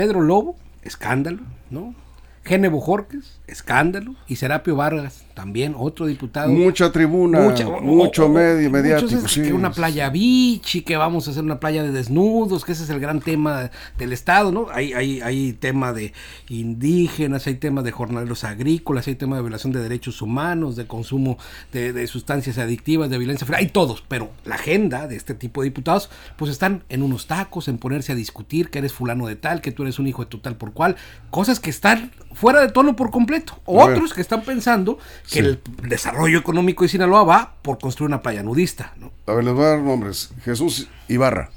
Pedro 0.00 0.22
Lobo, 0.22 0.56
escándalo, 0.82 1.42
¿no? 1.68 1.94
Gene 2.42 2.68
Bojorques, 2.68 3.38
escándalo, 3.46 4.14
y 4.26 4.36
Serapio 4.36 4.74
Vargas, 4.74 5.24
también 5.34 5.74
otro 5.76 6.06
diputado. 6.06 6.50
Mucha 6.50 6.90
tribuna, 6.90 7.40
mucho 7.82 8.28
medio, 8.28 8.70
mediático. 8.70 9.22
que 9.34 9.52
una 9.52 9.70
playa 9.70 10.08
beach 10.08 10.82
que 10.84 10.96
vamos 10.96 11.28
a 11.28 11.32
hacer 11.32 11.44
una 11.44 11.60
playa 11.60 11.82
de 11.82 11.92
desnudos, 11.92 12.64
que 12.64 12.72
ese 12.72 12.84
es 12.84 12.90
el 12.90 12.98
gran 12.98 13.20
tema 13.20 13.70
del 13.98 14.12
Estado, 14.12 14.52
¿no? 14.52 14.68
Hay, 14.72 14.92
hay, 14.94 15.20
hay 15.20 15.52
tema 15.52 15.92
de 15.92 16.12
indígenas, 16.48 17.46
hay 17.46 17.54
tema 17.54 17.82
de 17.82 17.92
jornaleros 17.92 18.44
agrícolas, 18.44 19.06
hay 19.06 19.16
tema 19.16 19.36
de 19.36 19.42
violación 19.42 19.72
de 19.72 19.80
derechos 19.80 20.22
humanos, 20.22 20.76
de 20.76 20.86
consumo 20.86 21.38
de, 21.72 22.06
sustancias 22.06 22.58
adictivas, 22.58 23.10
de 23.10 23.18
violencia, 23.18 23.46
hay 23.54 23.68
todos, 23.68 24.02
pero 24.08 24.30
la 24.44 24.54
agenda 24.54 25.06
de 25.06 25.16
este 25.16 25.34
tipo 25.34 25.60
de 25.60 25.68
diputados, 25.68 26.10
pues 26.36 26.50
están 26.50 26.84
en 26.88 27.02
unos 27.02 27.26
tacos, 27.26 27.68
en 27.68 27.78
ponerse 27.78 28.12
a 28.12 28.14
discutir 28.14 28.70
que 28.70 28.78
eres 28.78 28.92
fulano 28.92 29.26
de 29.26 29.36
tal, 29.36 29.60
que 29.60 29.72
tú 29.72 29.82
eres 29.82 29.98
un 29.98 30.06
hijo 30.06 30.24
de 30.24 30.30
tu 30.30 30.38
tal 30.38 30.56
por 30.56 30.72
cual, 30.72 30.96
cosas 31.30 31.60
que 31.60 31.70
están 31.70 32.10
fuera 32.32 32.60
de 32.60 32.68
tono 32.68 32.96
por 32.96 33.10
completo. 33.10 33.60
Otros 33.64 34.14
que 34.14 34.20
están 34.20 34.42
pensando 34.42 34.98
que 35.30 35.40
el 35.40 35.60
desarrollo 35.82 36.38
económico 36.38 36.84
de 36.84 36.88
Sinaloa 36.88 37.24
va 37.24 37.54
por 37.62 37.78
construir 37.78 38.08
una 38.08 38.22
playa 38.22 38.42
nudista. 38.42 38.94
¿no? 38.98 39.12
A 39.26 39.34
ver, 39.34 39.44
les 39.44 39.54
voy 39.54 39.64
a 39.64 39.68
dar 39.68 39.80
nombres. 39.80 40.30
Jesús 40.44 40.88
Ibarra, 41.08 41.50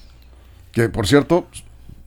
que 0.72 0.90
por 0.90 1.08
cierto, 1.08 1.48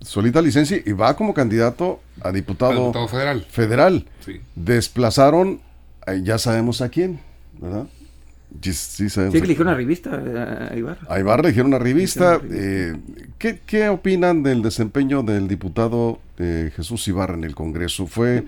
solita 0.01 0.43
licencia 0.43 0.81
y 0.85 0.93
va 0.93 1.17
como 1.17 1.35
candidato 1.35 2.01
a 2.21 2.33
diputado, 2.33 2.93
federal. 3.09 3.47
federal. 3.51 4.07
Desplazaron, 4.55 5.61
eh, 6.07 6.21
ya 6.23 6.39
sabemos 6.39 6.81
a 6.81 6.89
quién, 6.89 7.21
¿verdad? 7.59 7.87
Sí, 8.61 8.73
sí, 8.73 9.09
sí 9.09 9.31
que 9.31 9.39
eligió 9.39 9.63
una 9.63 9.75
revista 9.75 10.71
a 10.71 10.77
Ibarra. 10.77 11.01
A 11.09 11.19
Ibarra 11.19 11.43
le 11.43 11.49
dijeron 11.49 11.69
una 11.69 11.79
revista. 11.79 12.41
Eh, 12.51 12.97
¿qué, 13.39 13.61
¿qué, 13.65 13.89
opinan 13.89 14.43
del 14.43 14.63
desempeño 14.63 15.23
del 15.23 15.49
diputado 15.49 16.21
eh, 16.39 16.73
Jesús 16.75 17.07
Ibarra 17.09 17.35
en 17.35 17.45
el 17.45 17.55
Congreso? 17.55 18.07
Fue 18.07 18.45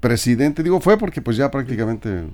presidente, 0.00 0.62
digo 0.62 0.80
fue 0.80 0.98
porque 0.98 1.22
pues 1.22 1.36
ya 1.36 1.50
prácticamente 1.50 2.24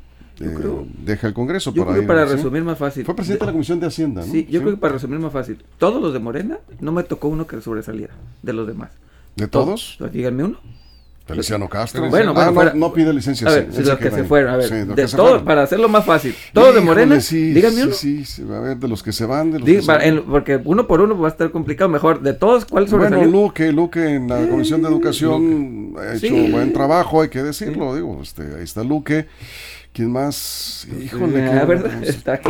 eh, 0.40 0.86
deja 1.04 1.26
el 1.26 1.34
Congreso. 1.34 1.72
Yo 1.72 1.84
creo 1.84 2.00
que 2.00 2.06
para 2.06 2.24
resumir 2.24 2.62
más 2.62 2.78
fácil. 2.78 3.04
Fue 3.04 3.14
presidente 3.14 3.44
de, 3.44 3.46
la 3.46 3.52
Comisión 3.52 3.80
de 3.80 3.86
Hacienda, 3.86 4.24
¿no? 4.24 4.32
Sí, 4.32 4.46
yo 4.50 4.60
creo 4.60 4.74
que 4.74 4.80
para 4.80 4.94
resumir 4.94 5.18
más 5.18 5.32
fácil. 5.32 5.62
Todos 5.78 6.00
los 6.00 6.12
de 6.12 6.18
Morena, 6.18 6.58
no 6.80 6.92
me 6.92 7.02
tocó 7.02 7.28
uno 7.28 7.46
que 7.46 7.60
sobresaliera 7.60 8.14
de 8.42 8.52
los 8.52 8.66
demás. 8.66 8.90
¿De 9.36 9.48
todos? 9.48 9.96
todos. 9.98 10.12
Díganme 10.12 10.44
uno. 10.44 10.58
Feliciano 11.28 11.68
Castro. 11.68 12.08
Bueno, 12.08 12.32
ah, 12.34 12.50
no, 12.50 12.74
no, 12.74 12.92
pide 12.92 13.12
licencia. 13.12 13.46
A 13.48 13.52
ver, 13.52 13.68
sí, 13.70 13.82
los 13.82 13.98
que, 13.98 14.10
se 14.10 14.24
fueron. 14.24 14.54
A 14.54 14.56
ver, 14.56 14.86
de 14.86 15.06
todo, 15.08 15.44
para 15.44 15.62
hacerlo 15.62 15.88
más 15.88 16.04
fácil. 16.06 16.34
Todos 16.54 16.74
de 16.74 16.80
Morena, 16.80 17.20
sí, 17.20 17.52
díganme 17.52 17.84
uno. 17.84 17.92
Sí, 17.92 18.24
sí, 18.24 18.42
a 18.50 18.60
ver, 18.60 18.76
de 18.78 18.88
los 18.88 19.02
que 19.02 19.12
se 19.12 19.26
van. 19.26 19.52
De 19.52 19.58
los 19.58 19.68
que 19.68 19.82
se 19.82 20.08
en, 20.08 20.22
porque 20.22 20.58
uno 20.64 20.86
por 20.86 21.02
uno 21.02 21.18
va 21.18 21.28
a 21.28 21.30
estar 21.30 21.50
complicado. 21.50 21.90
Mejor, 21.90 22.22
de 22.22 22.32
todos, 22.32 22.64
¿cuál 22.64 22.88
sobresalió? 22.88 23.18
Bueno, 23.18 23.46
Luque, 23.46 23.72
Luque 23.72 24.14
en 24.14 24.28
la 24.28 24.48
Comisión 24.48 24.80
de 24.80 24.88
Educación 24.88 25.94
ha 25.98 26.14
hecho 26.14 26.34
buen 26.50 26.72
trabajo, 26.72 27.20
hay 27.20 27.28
que 27.28 27.42
decirlo. 27.42 27.94
Digo, 27.94 28.20
este, 28.22 28.42
ahí 28.56 28.64
está 28.64 28.82
Luque. 28.82 29.26
¿Quién 29.92 30.12
más? 30.12 30.86
Híjole. 31.00 31.46
La 31.46 31.64
verdad, 31.64 32.02
está, 32.04 32.40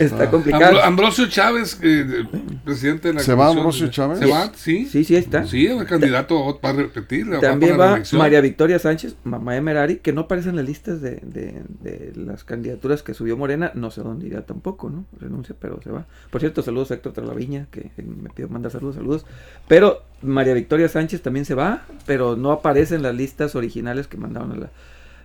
está, 0.00 0.30
complicado. 0.30 0.82
Ambrosio 0.82 1.28
Chávez, 1.28 1.78
eh, 1.82 2.24
presidente 2.64 3.08
de 3.08 3.14
la 3.14 3.20
¿Se 3.20 3.34
va 3.34 3.48
Ambrosio 3.48 3.88
Chávez? 3.88 4.18
¿Se 4.18 4.26
va? 4.26 4.50
Sí. 4.54 4.86
Sí, 4.86 5.04
sí 5.04 5.14
está. 5.14 5.46
Sí, 5.46 5.66
es 5.66 5.78
el 5.78 5.86
candidato 5.86 6.58
para 6.60 6.78
repetir. 6.78 7.28
También 7.40 7.78
va, 7.78 8.02
María 8.12 8.40
Victoria 8.40 8.78
Sánchez, 8.78 9.14
mamá 9.24 9.54
de 9.54 9.60
Merari, 9.60 9.96
que 9.96 10.12
no 10.12 10.22
aparece 10.22 10.48
en 10.48 10.56
las 10.56 10.64
listas 10.64 11.00
de, 11.00 11.20
de, 11.22 11.62
de, 11.80 12.12
las 12.16 12.44
candidaturas 12.44 13.02
que 13.02 13.14
subió 13.14 13.36
Morena. 13.36 13.70
No 13.74 13.90
sé 13.90 14.02
dónde 14.02 14.26
irá 14.26 14.42
tampoco, 14.42 14.90
¿no? 14.90 15.04
Renuncia, 15.20 15.54
pero 15.58 15.80
se 15.82 15.90
va. 15.90 16.06
Por 16.30 16.40
cierto, 16.40 16.62
saludos 16.62 16.90
a 16.90 16.94
Héctor 16.94 17.12
Tralaviña, 17.12 17.66
que 17.70 17.90
me 17.98 18.30
pidió 18.30 18.48
mandar 18.48 18.72
saludos, 18.72 18.96
saludos. 18.96 19.26
Pero 19.68 20.02
María 20.22 20.54
Victoria 20.54 20.88
Sánchez 20.88 21.22
también 21.22 21.44
se 21.44 21.54
va, 21.54 21.84
pero 22.06 22.36
no 22.36 22.50
aparece 22.50 22.96
en 22.96 23.02
las 23.02 23.14
listas 23.14 23.54
originales 23.54 24.08
que 24.08 24.16
mandaron 24.16 24.52
a 24.52 24.56
la 24.56 24.70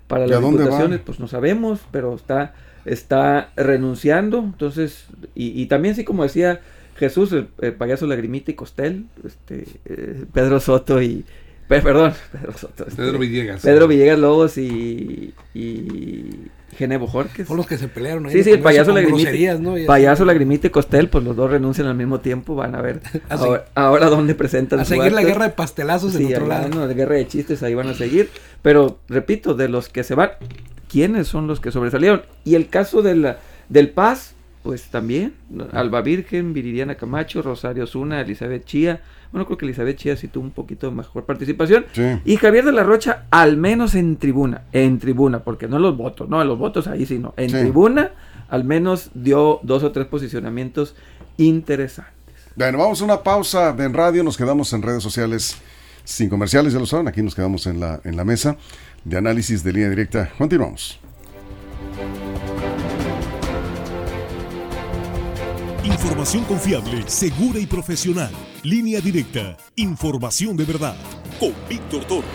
para 0.07 0.27
las 0.27 0.41
diputaciones, 0.41 0.99
pues 1.03 1.19
no 1.19 1.27
sabemos, 1.27 1.81
pero 1.91 2.15
está, 2.15 2.53
está 2.85 3.49
renunciando. 3.55 4.39
Entonces, 4.39 5.05
y, 5.33 5.65
también 5.65 5.95
sí, 5.95 6.03
como 6.03 6.23
decía 6.23 6.61
Jesús, 6.97 7.31
el, 7.33 7.73
payaso 7.73 8.07
Lagrimita 8.07 8.51
y 8.51 8.55
Costel, 8.55 9.05
este, 9.25 9.65
eh, 9.85 10.25
Pedro 10.33 10.59
Soto 10.59 11.01
y, 11.01 11.25
perdón, 11.67 12.13
Pedro 12.31 12.57
Soto. 12.57 12.85
Este, 12.87 13.01
Pedro 13.01 13.19
Villegas. 13.19 13.61
Pedro 13.61 13.87
Villegas 13.87 14.19
Lobos 14.19 14.57
y, 14.57 15.33
y 15.53 16.49
Genevo 16.75 17.07
Jorges. 17.07 17.47
Son 17.47 17.57
los 17.57 17.67
que 17.67 17.77
se 17.77 17.87
pelearon 17.87 18.25
ahí. 18.25 18.33
Sí, 18.33 18.43
sí, 18.43 18.51
el 18.51 18.59
payaso 18.59 18.91
Lagrimita. 18.91 19.55
¿no? 19.55 19.75
Payaso 19.85 20.25
Lagrimita 20.25 20.67
y 20.67 20.69
Costel, 20.69 21.09
pues 21.09 21.23
los 21.23 21.35
dos 21.35 21.49
renuncian 21.49 21.87
al 21.87 21.95
mismo 21.95 22.19
tiempo. 22.19 22.55
Van 22.55 22.75
a 22.75 22.81
ver 22.81 23.01
ahora, 23.29 23.65
ahora, 23.75 24.05
dónde 24.07 24.35
presentan. 24.35 24.79
A 24.79 24.85
seguir 24.85 25.11
la 25.11 25.23
guerra 25.23 25.45
de 25.45 25.53
pastelazos 25.53 26.13
sí, 26.13 26.33
otro 26.33 26.47
lado. 26.47 26.69
No, 26.69 26.85
la 26.85 26.93
guerra 26.93 27.15
de 27.15 27.27
chistes 27.27 27.63
ahí 27.63 27.73
van 27.73 27.87
a 27.87 27.93
seguir. 27.93 28.29
Pero, 28.65 28.97
repito, 29.07 29.53
de 29.53 29.69
los 29.69 29.89
que 29.89 30.03
se 30.03 30.15
van, 30.15 30.31
¿quiénes 30.89 31.27
son 31.27 31.45
los 31.45 31.59
que 31.59 31.69
sobresalieron? 31.69 32.23
Y 32.43 32.55
el 32.55 32.67
caso 32.67 33.03
de 33.03 33.13
la, 33.13 33.37
del 33.69 33.91
Paz, 33.91 34.33
pues 34.63 34.85
también, 34.85 35.35
Alba 35.71 36.01
Virgen, 36.01 36.51
Viridiana 36.51 36.95
Camacho, 36.95 37.43
Rosario 37.43 37.85
Zuna, 37.85 38.21
Elizabeth 38.21 38.65
Chía, 38.65 39.01
bueno, 39.31 39.45
creo 39.45 39.59
que 39.59 39.65
Elizabeth 39.65 39.97
Chía 39.97 40.17
sí 40.17 40.29
tuvo 40.29 40.45
un 40.45 40.49
poquito 40.49 40.91
mejor 40.91 41.25
participación, 41.25 41.85
y 42.25 42.37
Javier 42.37 42.65
de 42.65 42.71
la 42.71 42.81
Rocha, 42.81 43.25
al 43.29 43.55
menos 43.55 43.93
en 43.93 44.17
tribuna, 44.17 44.63
en 44.71 44.97
tribuna, 44.97 45.43
porque 45.43 45.67
no 45.67 45.77
los 45.77 45.95
votos, 45.95 46.27
no, 46.27 46.43
los 46.43 46.57
votos 46.57 46.87
ahí 46.87 47.05
sí 47.05 47.19
no, 47.19 47.35
en 47.37 47.51
tribuna, 47.51 48.13
al 48.49 48.63
menos 48.63 49.11
dio 49.13 49.59
dos 49.61 49.83
o 49.83 49.91
tres 49.91 50.07
posicionamientos 50.07 50.95
interesantes. 51.37 52.15
Bueno, 52.55 52.79
vamos 52.79 52.99
a 52.99 53.05
una 53.05 53.21
pausa 53.21 53.75
en 53.77 53.93
radio, 53.93 54.23
nos 54.23 54.37
quedamos 54.37 54.73
en 54.73 54.81
redes 54.81 55.03
sociales 55.03 55.55
sin 56.05 56.29
comerciales, 56.29 56.71
ya 56.71 56.79
lo 56.79 56.85
saben, 56.85 57.07
aquí 57.07 57.21
nos 57.21 57.35
quedamos 57.35 57.67
en 57.67 57.79
la, 57.79 57.99
en 58.03 58.15
la 58.15 58.23
mesa 58.23 58.55
de 59.03 59.17
análisis 59.17 59.63
de 59.63 59.73
línea 59.73 59.89
directa. 59.89 60.31
Continuamos. 60.37 60.99
Información 65.83 66.43
confiable, 66.45 67.03
segura 67.07 67.59
y 67.59 67.65
profesional. 67.65 68.31
Línea 68.63 69.01
directa. 69.01 69.57
Información 69.75 70.55
de 70.55 70.63
verdad. 70.63 70.95
Con 71.39 71.53
Víctor 71.67 72.05
Toro. 72.05 72.27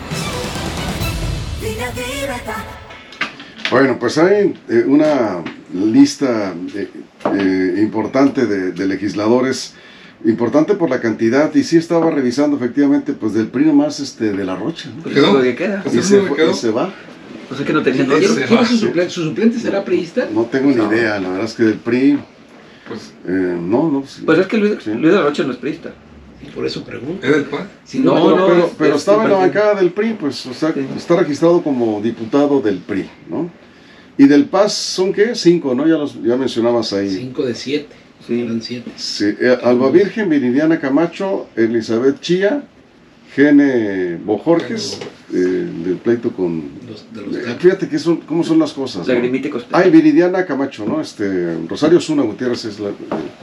Bueno, 3.69 3.97
pues 3.99 4.17
hay 4.17 4.53
eh, 4.69 4.83
una 4.85 5.43
lista 5.73 6.53
eh, 6.75 6.89
eh, 7.33 7.75
importante 7.81 8.45
de 8.45 8.87
legisladores 8.87 9.75
Importante 10.23 10.75
por 10.75 10.89
la 10.89 10.99
cantidad, 10.99 11.53
y 11.55 11.63
sí 11.63 11.77
estaba 11.77 12.11
revisando 12.11 12.55
efectivamente, 12.55 13.13
pues 13.13 13.33
del 13.33 13.47
primo 13.47 13.73
más 13.73 13.99
este 13.99 14.31
de 14.31 14.45
la 14.45 14.55
Rocha. 14.55 14.89
Pues 15.01 15.15
¿Quedó? 15.15 15.41
que 15.41 15.55
queda. 15.55 15.83
Y, 15.87 16.01
se, 16.01 16.21
y 16.21 16.53
se 16.53 16.69
va. 16.69 16.93
Pues 17.47 17.59
es 17.59 17.67
que 17.67 17.73
no 17.73 17.81
tenía 17.81 18.05
¿Quién, 18.05 18.21
es 18.21 18.67
su 18.69 18.77
suplente? 18.77 19.09
¿Su 19.09 19.23
suplente 19.23 19.59
será 19.59 19.83
priista? 19.83 20.27
No 20.31 20.45
tengo 20.45 20.69
ni 20.69 20.75
idea, 20.75 21.19
la 21.19 21.29
verdad 21.29 21.45
es 21.45 21.53
que 21.53 21.63
del 21.63 21.79
PRI. 21.79 22.19
Pues, 22.87 23.13
eh, 23.27 23.57
no, 23.59 23.91
no. 23.91 24.03
Pues 24.25 24.39
es 24.39 24.47
que 24.47 24.57
Luis, 24.57 24.85
Luis 24.87 25.01
de 25.01 25.11
la 25.11 25.23
Rocha 25.23 25.43
no 25.43 25.51
es 25.51 25.57
priista. 25.57 25.91
por 26.53 26.65
eso 26.65 26.83
pregunto. 26.83 27.25
¿Es 27.25 27.31
del 27.31 27.45
PAN? 27.45 27.67
no, 27.95 28.37
no, 28.37 28.47
pero, 28.47 28.71
pero, 28.77 28.95
estaba 28.95 29.25
en 29.25 29.31
la 29.31 29.37
bancada 29.37 29.75
del 29.75 29.91
PRI, 29.91 30.13
pues, 30.19 30.45
o 30.45 30.53
sea, 30.53 30.73
está 30.95 31.17
registrado 31.17 31.63
como 31.63 31.99
diputado 32.01 32.61
del 32.61 32.77
PRI, 32.77 33.09
¿no? 33.29 33.49
Y 34.17 34.27
del 34.27 34.45
PAS 34.45 34.73
son 34.73 35.11
qué? 35.11 35.35
Cinco, 35.35 35.73
¿no? 35.73 35.87
Ya 35.87 35.95
los 35.95 36.21
ya 36.21 36.37
mencionabas 36.37 36.93
ahí. 36.93 37.09
Cinco 37.09 37.43
de 37.43 37.55
siete. 37.55 38.00
Sí. 38.61 38.83
Sí, 38.95 39.35
eh, 39.39 39.57
Alba 39.63 39.89
Virgen, 39.89 40.29
Viridiana 40.29 40.79
Camacho, 40.79 41.47
Elizabeth 41.55 42.19
Chía, 42.21 42.63
Gene 43.35 44.17
Bojorges, 44.17 44.99
eh, 45.33 45.37
del 45.37 45.97
pleito 45.97 46.31
con... 46.31 46.59
Eh, 46.59 47.55
fíjate 47.59 47.87
que 47.87 47.97
son, 47.97 48.17
cómo 48.17 48.43
son 48.43 48.59
las 48.59 48.73
cosas. 48.73 49.07
Ay, 49.71 49.89
Viridiana 49.89 50.45
Camacho, 50.45 50.85
¿no? 50.85 51.01
Este, 51.01 51.57
Rosario 51.67 51.99
Zuna 51.99 52.23
Gutiérrez 52.23 52.65
es 52.65 52.79
la, 52.79 52.89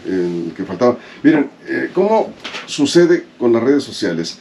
el 0.06 0.52
que 0.56 0.64
faltaba. 0.64 0.98
Miren, 1.22 1.48
¿cómo 1.94 2.32
sucede 2.66 3.24
con 3.38 3.52
las 3.52 3.62
redes 3.62 3.82
sociales? 3.84 4.38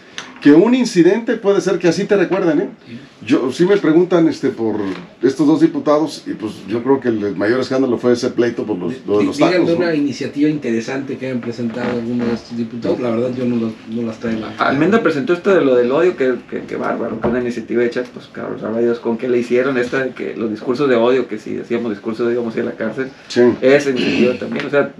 Que 0.47 0.53
un 0.53 0.73
incidente 0.73 1.35
puede 1.35 1.59
ser 1.59 1.77
que 1.77 1.89
así 1.89 2.05
te 2.05 2.15
recuerden, 2.15 2.61
¿eh? 2.61 2.69
Yo, 3.25 3.51
sí 3.51 3.65
me 3.65 3.75
preguntan 3.75 4.29
este, 4.29 4.47
por 4.47 4.77
estos 5.21 5.45
dos 5.45 5.59
diputados 5.59 6.23
y 6.25 6.33
pues 6.35 6.53
yo 6.69 6.81
creo 6.81 7.01
que 7.01 7.09
el 7.09 7.35
mayor 7.35 7.59
escándalo 7.59 7.97
fue 7.97 8.13
ese 8.13 8.29
pleito 8.29 8.63
por 8.63 8.77
los, 8.77 8.93
de 9.05 9.25
los 9.25 9.37
tacos. 9.37 9.67
de 9.67 9.73
una 9.73 9.93
iniciativa 9.93 10.49
interesante 10.49 11.17
que 11.17 11.31
han 11.31 11.41
presentado 11.41 11.89
algunos 11.97 12.27
de 12.29 12.33
estos 12.35 12.57
diputados, 12.57 13.01
la 13.01 13.09
verdad 13.09 13.31
yo 13.35 13.43
no, 13.43 13.73
no 13.89 14.01
las 14.03 14.19
traigo. 14.19 14.45
Almenda 14.57 15.03
presentó 15.03 15.33
esto 15.33 15.53
de 15.53 15.65
lo 15.65 15.75
del 15.75 15.91
odio, 15.91 16.15
que, 16.15 16.35
que, 16.65 16.75
bárbaro, 16.77 17.19
que 17.19 17.27
una 17.27 17.41
iniciativa 17.41 17.83
hecha, 17.83 18.05
pues 18.13 18.27
cabrón, 18.27 18.61
sabrá 18.61 18.79
Dios 18.79 18.99
con 18.99 19.17
qué 19.17 19.27
le 19.27 19.39
hicieron, 19.39 19.77
esta 19.77 20.05
de 20.05 20.11
que 20.11 20.37
los 20.37 20.49
discursos 20.49 20.87
de 20.87 20.95
odio, 20.95 21.27
que 21.27 21.39
si 21.39 21.55
decíamos 21.55 21.91
discursos 21.91 22.25
de 22.25 22.31
odio 22.31 22.41
vamos 22.41 22.55
a 22.55 22.59
ir 22.59 22.65
a 22.65 22.69
la 22.69 22.75
cárcel, 22.75 23.09
sí. 23.27 23.41
esa 23.59 23.89
iniciativa 23.89 24.35
también, 24.35 24.65
o 24.65 24.69
sea, 24.69 24.93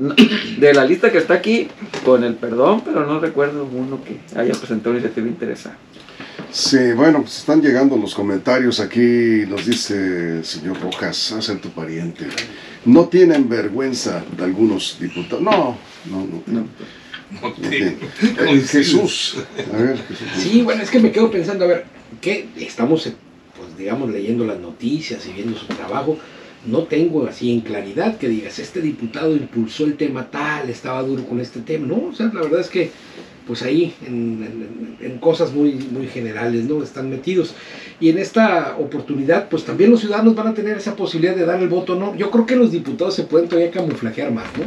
de 0.59 0.73
la 0.73 0.83
lista 0.83 1.09
que 1.09 1.19
está 1.19 1.35
aquí, 1.35 1.69
con 2.03 2.25
el 2.25 2.33
perdón, 2.33 2.81
pero 2.83 3.05
no 3.05 3.21
recuerdo 3.21 3.65
uno 3.71 3.99
que 4.03 4.19
haya 4.37 4.53
presentado 4.53 4.89
una 4.89 4.99
iniciativa 4.99 5.27
interesante. 5.37 5.77
Sí, 6.51 6.93
bueno, 6.93 7.21
pues 7.21 7.37
están 7.39 7.61
llegando 7.61 7.95
los 7.95 8.15
comentarios 8.15 8.79
aquí, 8.79 9.43
nos 9.47 9.65
dice 9.67 10.37
el 10.37 10.45
señor 10.45 10.81
Rojas, 10.81 11.31
a 11.33 11.41
ser 11.41 11.59
tu 11.59 11.69
pariente. 11.69 12.25
No 12.85 13.07
tienen 13.07 13.47
vergüenza 13.47 14.23
de 14.35 14.43
algunos 14.43 14.97
diputados. 14.99 15.43
No, 15.43 15.77
no, 16.05 16.27
no. 16.27 16.41
no. 16.47 16.67
no 17.41 17.53
Jesús. 18.65 19.37
A 19.73 19.77
ver, 19.77 19.97
Jesús. 19.97 20.27
Sí, 20.37 20.61
bueno, 20.63 20.81
es 20.81 20.89
que 20.89 20.99
me 20.99 21.11
quedo 21.11 21.29
pensando, 21.29 21.65
a 21.65 21.67
ver, 21.67 21.85
¿qué 22.21 22.47
estamos, 22.57 23.03
pues 23.55 23.77
digamos, 23.77 24.09
leyendo 24.09 24.45
las 24.45 24.59
noticias 24.59 25.27
y 25.27 25.33
viendo 25.33 25.57
su 25.59 25.67
trabajo? 25.67 26.17
No 26.65 26.83
tengo 26.83 27.27
así 27.27 27.51
en 27.51 27.61
claridad 27.61 28.17
que 28.17 28.29
digas, 28.29 28.57
este 28.57 28.81
diputado 28.81 29.35
impulsó 29.35 29.85
el 29.85 29.95
tema 29.95 30.31
tal, 30.31 30.69
estaba 30.69 31.03
duro 31.03 31.23
con 31.25 31.39
este 31.39 31.59
tema. 31.59 31.85
No, 31.85 32.07
o 32.09 32.15
sea, 32.15 32.31
la 32.33 32.41
verdad 32.41 32.61
es 32.61 32.69
que 32.69 32.89
pues 33.47 33.63
ahí 33.63 33.93
en, 34.05 35.17
cosas 35.19 35.53
muy, 35.53 35.73
muy 35.73 36.07
generales, 36.07 36.65
¿no? 36.65 36.83
Están 36.83 37.09
metidos. 37.09 37.55
Y 37.99 38.09
en 38.09 38.19
esta 38.19 38.75
oportunidad, 38.77 39.49
pues 39.49 39.63
también 39.63 39.89
los 39.89 40.01
ciudadanos 40.01 40.35
van 40.35 40.47
a 40.47 40.53
tener 40.53 40.77
esa 40.77 40.95
posibilidad 40.95 41.35
de 41.35 41.45
dar 41.45 41.61
el 41.61 41.69
voto, 41.69 41.95
¿no? 41.95 42.15
Yo 42.15 42.29
creo 42.29 42.45
que 42.45 42.55
los 42.55 42.71
diputados 42.71 43.15
se 43.15 43.23
pueden 43.23 43.49
todavía 43.49 43.71
camuflajear 43.71 44.31
más, 44.31 44.45
¿no? 44.57 44.65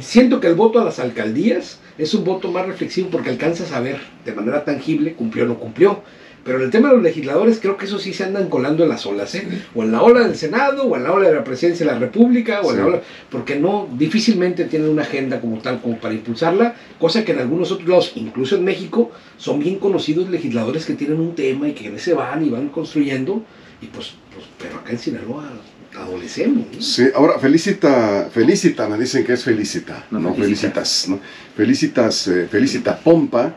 siento 0.00 0.38
que 0.38 0.46
el 0.46 0.54
voto 0.54 0.80
a 0.80 0.84
las 0.84 1.00
alcaldías 1.00 1.80
es 1.98 2.14
un 2.14 2.22
voto 2.22 2.52
más 2.52 2.66
reflexivo 2.66 3.08
porque 3.10 3.30
alcanza 3.30 3.64
a 3.64 3.66
saber 3.66 3.98
de 4.24 4.32
manera 4.32 4.64
tangible 4.64 5.14
cumplió 5.14 5.44
o 5.44 5.48
no 5.48 5.58
cumplió. 5.58 6.02
Pero 6.44 6.58
en 6.58 6.64
el 6.64 6.70
tema 6.70 6.88
de 6.88 6.94
los 6.94 7.02
legisladores, 7.04 7.60
creo 7.60 7.76
que 7.76 7.84
eso 7.84 7.98
sí 7.98 8.12
se 8.12 8.24
andan 8.24 8.48
colando 8.48 8.82
en 8.82 8.88
las 8.88 9.06
olas, 9.06 9.34
¿eh? 9.36 9.46
O 9.74 9.84
en 9.84 9.92
la 9.92 10.02
ola 10.02 10.26
del 10.26 10.34
Senado, 10.34 10.84
o 10.84 10.96
en 10.96 11.04
la 11.04 11.12
ola 11.12 11.28
de 11.28 11.34
la 11.36 11.44
presidencia 11.44 11.86
de 11.86 11.92
la 11.92 11.98
República, 11.98 12.60
o 12.62 12.72
en 12.72 12.78
la 12.78 12.86
ola. 12.86 13.02
Porque 13.30 13.58
no, 13.60 13.88
difícilmente 13.96 14.64
tienen 14.64 14.88
una 14.88 15.02
agenda 15.02 15.40
como 15.40 15.58
tal, 15.58 15.80
como 15.80 15.98
para 15.98 16.14
impulsarla, 16.14 16.74
cosa 16.98 17.24
que 17.24 17.32
en 17.32 17.38
algunos 17.38 17.70
otros 17.70 17.88
lados, 17.88 18.12
incluso 18.16 18.56
en 18.56 18.64
México, 18.64 19.12
son 19.36 19.60
bien 19.60 19.78
conocidos 19.78 20.30
legisladores 20.30 20.84
que 20.84 20.94
tienen 20.94 21.20
un 21.20 21.34
tema 21.34 21.68
y 21.68 21.72
que 21.72 21.96
se 21.98 22.14
van 22.14 22.44
y 22.44 22.50
van 22.50 22.68
construyendo. 22.70 23.44
Y 23.80 23.86
pues, 23.86 24.14
pues 24.34 24.46
pero 24.58 24.78
acá 24.78 24.92
en 24.92 24.98
Sinaloa, 24.98 25.48
¿a 25.96 26.02
adolecemos. 26.02 26.66
Sí, 26.80 27.04
ahora 27.14 27.38
felicita, 27.38 28.28
felicita, 28.32 28.88
me 28.88 28.98
dicen 28.98 29.24
que 29.24 29.34
es 29.34 29.44
felicita, 29.44 30.06
no, 30.10 30.34
felicitas, 30.34 31.06
¿no? 31.08 31.20
Felicitas, 31.54 32.28
eh, 32.28 32.48
felicita 32.50 32.98
Pompa 32.98 33.54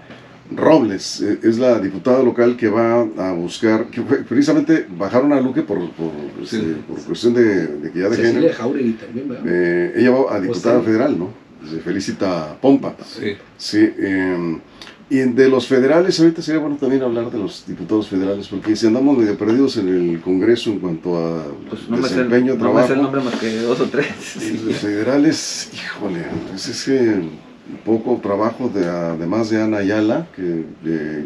Robles, 0.52 1.22
eh, 1.22 1.40
es 1.44 1.58
la 1.58 1.80
diputada 1.80 2.22
local 2.22 2.56
que 2.56 2.70
va 2.70 3.02
a 3.02 3.34
buscar, 3.34 3.88
que 3.88 4.02
precisamente 4.02 4.86
bajaron 4.98 5.34
a 5.34 5.42
Luque 5.42 5.64
por, 5.64 5.80
por, 5.92 6.12
este, 6.42 6.76
cuestión 7.06 7.34
de, 7.34 7.68
de 7.68 7.92
que 7.92 8.00
ya 8.00 8.10
de 8.10 8.18
género. 8.18 8.56
también, 8.56 8.98
eh, 9.46 9.94
ella 9.96 10.12
va 10.12 10.36
a 10.36 10.40
diputada 10.40 10.82
federal, 10.82 11.18
¿no? 11.18 11.30
Se 11.68 11.80
felicita 11.80 12.58
Pompa. 12.62 12.96
Sí. 13.04 13.36
Sí. 13.58 13.90
Eh, 13.98 14.60
y 15.08 15.18
de 15.18 15.50
los 15.50 15.68
federales, 15.68 16.20
ahorita 16.20 16.42
sería 16.42 16.62
bueno 16.62 16.78
también 16.78 17.04
hablar 17.04 17.30
de 17.30 17.38
los 17.38 17.64
diputados 17.68 18.08
federales, 18.08 18.48
porque 18.48 18.76
si 18.76 18.88
andamos 18.88 19.16
medio 19.18 19.38
perdidos 19.38 19.78
en 19.78 19.88
el 19.88 20.22
Congreso 20.22 20.72
en 20.72 20.80
cuanto 20.80 21.18
a 21.18 21.46
pues 21.70 21.88
no 21.88 21.98
desempeño, 21.98 22.54
me 22.54 22.60
trabajo. 22.60 22.80
No 22.80 22.88
me 22.88 22.94
el 22.96 23.02
nombre 23.02 23.22
más 23.22 23.36
que 23.36 23.62
dos 23.62 23.80
o 23.82 23.86
tres. 23.86 24.08
Los 24.66 24.78
federales, 24.78 25.70
híjole, 25.74 26.26
pues 26.50 26.68
es 26.68 26.86
que 26.86 27.22
poco 27.84 28.20
trabajo, 28.22 28.70
de, 28.70 28.86
además 28.86 29.50
de 29.50 29.62
Ana 29.62 29.78
Ayala, 29.78 30.28
que 30.36 30.66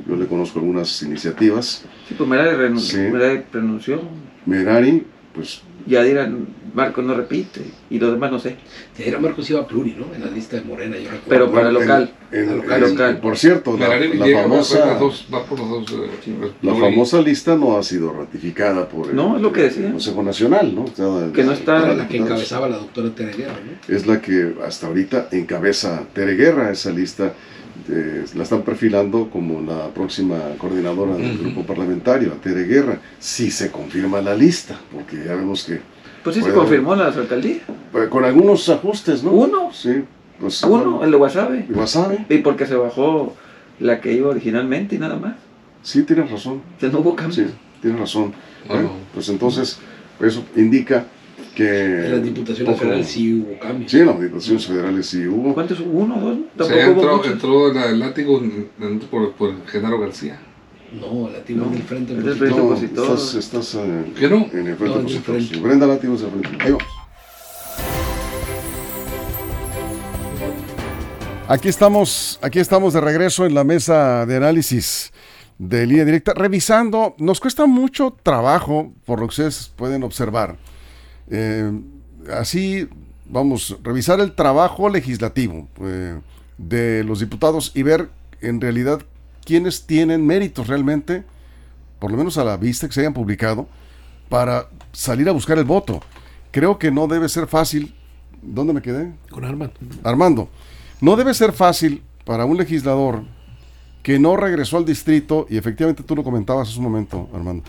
yo 0.07 0.15
le 0.15 0.27
conozco 0.27 0.59
algunas 0.59 1.01
iniciativas. 1.03 1.85
Sí, 2.07 2.15
pues 2.17 2.29
Merari, 2.29 2.55
renunció. 3.51 4.01
Merari, 4.45 5.05
pues 5.33 5.61
ya 5.85 6.03
dirán, 6.03 6.47
Marcos 6.73 7.03
no 7.03 7.13
repite, 7.13 7.61
y 7.89 7.99
los 7.99 8.11
demás 8.11 8.31
no 8.31 8.39
sé. 8.39 8.55
Yadira 8.97 9.19
Marcos 9.19 9.49
iba 9.49 9.61
a 9.61 9.67
pluri, 9.67 9.95
¿no? 9.97 10.13
En 10.13 10.21
la 10.23 10.31
lista 10.31 10.57
de 10.57 10.63
Morena, 10.63 10.97
yo 10.97 11.09
recuerdo. 11.09 11.27
Pero 11.27 11.51
para 11.51 11.71
local. 11.71 12.11
local, 12.31 13.19
Por 13.19 13.37
cierto, 13.37 13.77
la, 13.77 13.87
famosa, 14.41 14.99
la 16.61 16.75
famosa 16.75 17.21
lista 17.21 17.55
no 17.55 17.77
ha 17.77 17.83
sido 17.83 18.13
ratificada 18.13 18.87
por 18.87 19.09
el, 19.09 19.15
no, 19.15 19.35
es 19.35 19.41
lo 19.41 19.51
que 19.51 19.63
decía. 19.63 19.91
Consejo 19.91 20.23
Nacional, 20.23 20.75
¿no? 20.75 20.85
que 21.33 21.43
no 21.43 21.51
está... 21.53 21.93
La 21.93 22.07
que 22.07 22.17
encabezaba 22.17 22.69
la 22.69 22.77
doctora 22.77 23.09
Tere 23.09 23.33
Guerra, 23.33 23.53
¿no? 23.53 23.93
Es 23.95 24.05
la 24.05 24.21
que 24.21 24.55
hasta 24.65 24.87
ahorita 24.87 25.29
encabeza 25.31 26.03
Tere 26.13 26.35
Guerra, 26.35 26.71
esa 26.71 26.91
lista 26.91 27.33
la 27.87 28.43
están 28.43 28.61
perfilando 28.63 29.29
como 29.29 29.61
la 29.61 29.89
próxima 29.89 30.37
coordinadora 30.57 31.15
del 31.15 31.37
grupo 31.37 31.63
parlamentario, 31.65 32.33
a 32.33 32.35
Tere 32.35 32.63
Guerra, 32.63 32.99
si 33.19 33.51
se 33.51 33.71
confirma 33.71 34.21
la 34.21 34.35
lista, 34.35 34.79
porque 34.93 35.17
ya 35.25 35.35
vemos 35.35 35.63
que... 35.63 35.81
Pues 36.23 36.35
sí 36.35 36.41
se 36.41 36.51
confirmó 36.51 36.95
la 36.95 37.07
alcaldía. 37.07 37.61
Pues, 37.91 38.09
con 38.09 38.25
algunos 38.25 38.67
ajustes, 38.69 39.23
¿no? 39.23 39.31
Uno. 39.31 39.71
Sí. 39.73 40.03
Pues, 40.39 40.61
Uno, 40.63 41.03
el 41.03 41.11
de 41.11 41.17
Guasave. 41.17 41.65
Guasave. 41.69 42.25
Y 42.29 42.39
porque 42.39 42.65
se 42.65 42.75
bajó 42.75 43.35
la 43.79 44.01
que 44.01 44.13
iba 44.13 44.29
originalmente 44.29 44.95
y 44.95 44.99
nada 44.99 45.15
más. 45.15 45.35
Sí, 45.81 46.03
tienes 46.03 46.29
razón. 46.29 46.61
Ya 46.81 46.89
no 46.89 46.99
hubo 46.99 47.15
cambio. 47.15 47.47
Sí, 47.47 47.53
tienes 47.81 47.99
razón. 47.99 48.33
pues 49.13 49.29
entonces, 49.29 49.79
eso 50.19 50.43
indica 50.55 51.05
que... 51.59 52.05
En 52.05 52.11
las 52.11 52.23
diputaciones 52.23 52.79
federales 52.79 53.07
sí 53.07 53.33
hubo 53.33 53.59
cambios. 53.59 53.91
Sí, 53.91 53.99
en 53.99 54.05
las 54.05 54.21
diputaciones 54.21 54.65
federales 54.65 55.05
sí 55.05 55.27
hubo. 55.27 55.53
¿Cuántos? 55.53 55.79
¿Uno 55.81 56.17
o 56.17 56.21
dos? 56.21 56.37
¿Tampoco 56.57 57.23
entró, 57.25 57.25
entró 57.71 57.85
el 57.85 57.99
látigo 57.99 58.41
por, 59.11 59.33
por 59.33 59.67
Genaro 59.67 59.99
García. 59.99 60.39
No, 60.93 61.27
el 61.27 61.33
látigo 61.33 61.65
no, 61.65 61.71
del 61.71 61.83
frente. 61.83 62.17
Es 62.17 62.23
del 62.23 62.35
frente 62.35 62.57
no, 62.57 62.73
Estás, 62.73 63.35
estás 63.35 63.75
en, 63.75 64.13
¿Qué 64.17 64.29
no? 64.29 64.47
en 64.53 64.67
el 64.67 64.75
frente 64.75 64.97
no, 64.97 65.19
opositor. 65.19 65.61
Brenda 65.61 65.85
Látigo 65.85 66.15
es 66.15 66.21
el 66.21 66.31
frente. 66.31 66.49
Ahí 66.63 66.71
vamos. 66.71 66.87
Aquí 71.47 71.67
estamos, 71.67 72.39
aquí 72.41 72.59
estamos 72.59 72.93
de 72.93 73.01
regreso 73.01 73.45
en 73.45 73.55
la 73.55 73.63
mesa 73.63 74.25
de 74.25 74.37
análisis 74.37 75.11
de 75.57 75.85
línea 75.85 76.05
directa, 76.05 76.33
revisando, 76.33 77.15
nos 77.17 77.39
cuesta 77.39 77.65
mucho 77.65 78.15
trabajo, 78.23 78.93
por 79.05 79.19
lo 79.19 79.25
que 79.25 79.31
ustedes 79.31 79.73
pueden 79.75 80.03
observar, 80.03 80.57
eh, 81.29 81.71
así, 82.31 82.87
vamos, 83.25 83.77
revisar 83.83 84.19
el 84.19 84.33
trabajo 84.33 84.89
legislativo 84.89 85.67
eh, 85.81 86.19
de 86.57 87.03
los 87.03 87.19
diputados 87.19 87.71
y 87.75 87.83
ver 87.83 88.09
en 88.41 88.59
realidad 88.61 89.01
quiénes 89.45 89.85
tienen 89.85 90.25
méritos 90.25 90.67
realmente, 90.67 91.23
por 91.99 92.11
lo 92.11 92.17
menos 92.17 92.37
a 92.37 92.43
la 92.43 92.57
vista 92.57 92.87
que 92.87 92.93
se 92.93 93.01
hayan 93.01 93.13
publicado, 93.13 93.67
para 94.29 94.67
salir 94.91 95.27
a 95.29 95.31
buscar 95.31 95.57
el 95.57 95.65
voto. 95.65 96.01
Creo 96.51 96.77
que 96.77 96.91
no 96.91 97.07
debe 97.07 97.29
ser 97.29 97.47
fácil. 97.47 97.95
¿Dónde 98.41 98.73
me 98.73 98.81
quedé? 98.81 99.11
Con 99.29 99.43
Armando. 99.43 99.75
Armando. 100.03 100.49
No 101.01 101.15
debe 101.15 101.33
ser 101.33 101.51
fácil 101.51 102.03
para 102.25 102.45
un 102.45 102.57
legislador 102.57 103.23
que 104.03 104.17
no 104.19 104.37
regresó 104.37 104.77
al 104.77 104.85
distrito, 104.85 105.45
y 105.49 105.57
efectivamente 105.57 106.03
tú 106.03 106.15
lo 106.15 106.23
comentabas 106.23 106.69
hace 106.69 106.77
un 106.77 106.85
momento, 106.85 107.29
Armando, 107.33 107.63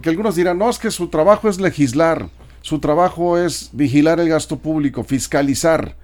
que 0.00 0.08
algunos 0.08 0.36
dirán, 0.36 0.56
no, 0.56 0.70
es 0.70 0.78
que 0.78 0.90
su 0.90 1.08
trabajo 1.08 1.48
es 1.48 1.60
legislar 1.60 2.28
su 2.64 2.78
trabajo 2.78 3.36
es 3.36 3.68
vigilar 3.74 4.20
el 4.20 4.30
gasto 4.30 4.58
público, 4.58 5.04
fiscalizar 5.04 5.96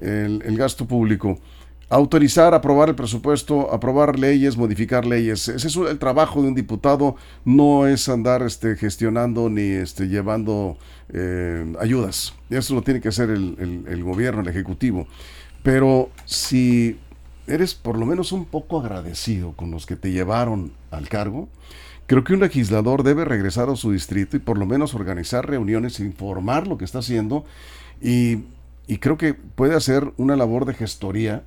el, 0.00 0.56
gasto 0.56 0.84
público, 0.84 1.38
autorizar, 1.88 2.52
aprobar 2.52 2.88
el 2.88 2.96
presupuesto, 2.96 3.72
aprobar 3.72 4.18
leyes, 4.18 4.56
modificar 4.56 5.06
leyes. 5.06 5.46
Ese 5.46 5.68
es 5.68 5.76
el 5.76 6.00
trabajo 6.00 6.42
de 6.42 6.48
un 6.48 6.56
diputado, 6.56 7.14
no 7.44 7.86
es 7.86 8.08
andar 8.08 8.42
este, 8.42 8.74
gestionando 8.74 9.48
ni 9.48 9.62
este, 9.62 10.08
llevando 10.08 10.78
eh, 11.12 11.72
ayudas. 11.78 12.34
Eso 12.50 12.74
lo 12.74 12.82
tiene 12.82 13.00
que 13.00 13.10
hacer 13.10 13.30
el, 13.30 13.84
el 13.86 14.02
gobierno, 14.02 14.40
el 14.40 14.48
ejecutivo. 14.48 15.06
Pero 15.62 16.10
si 16.24 16.98
eres 17.46 17.74
por 17.74 17.98
lo 17.98 18.06
menos 18.06 18.32
un 18.32 18.44
poco 18.44 18.80
agradecido 18.80 19.52
con 19.52 19.70
los 19.70 19.86
que 19.86 19.96
te 19.96 20.12
llevaron 20.12 20.72
al 20.90 21.08
cargo, 21.08 21.48
Creo 22.10 22.24
que 22.24 22.34
un 22.34 22.40
legislador 22.40 23.04
debe 23.04 23.24
regresar 23.24 23.70
a 23.70 23.76
su 23.76 23.92
distrito 23.92 24.36
y 24.36 24.40
por 24.40 24.58
lo 24.58 24.66
menos 24.66 24.94
organizar 24.94 25.48
reuniones, 25.48 26.00
informar 26.00 26.66
lo 26.66 26.76
que 26.76 26.84
está 26.84 26.98
haciendo 26.98 27.44
y, 28.02 28.38
creo 28.98 29.16
que 29.16 29.34
puede 29.34 29.76
hacer 29.76 30.12
una 30.16 30.34
labor 30.34 30.64
de 30.64 30.74
gestoría 30.74 31.44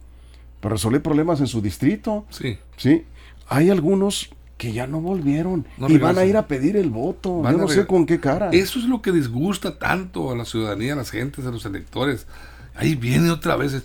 para 0.61 0.75
resolver 0.75 1.01
problemas 1.01 1.41
en 1.41 1.47
su 1.47 1.61
distrito. 1.61 2.25
Sí. 2.29 2.59
Sí. 2.77 3.03
Hay 3.49 3.71
algunos 3.71 4.29
que 4.57 4.71
ya 4.71 4.87
no 4.87 5.01
volvieron 5.01 5.67
y 5.89 5.97
van 5.97 6.17
a 6.17 6.23
ir 6.23 6.37
a 6.37 6.47
pedir 6.47 6.77
el 6.77 6.89
voto. 6.89 7.43
Yo 7.43 7.57
no 7.57 7.67
sé 7.67 7.85
con 7.85 8.05
qué 8.05 8.21
cara. 8.21 8.49
Eso 8.53 8.79
es 8.79 8.85
lo 8.85 9.01
que 9.01 9.11
disgusta 9.11 9.77
tanto 9.77 10.31
a 10.31 10.35
la 10.37 10.45
ciudadanía, 10.45 10.93
a 10.93 10.95
las 10.95 11.11
gentes, 11.11 11.45
a 11.45 11.51
los 11.51 11.65
electores. 11.65 12.25
Ahí 12.73 12.95
viene 12.95 13.31
otra 13.31 13.57
vez. 13.57 13.83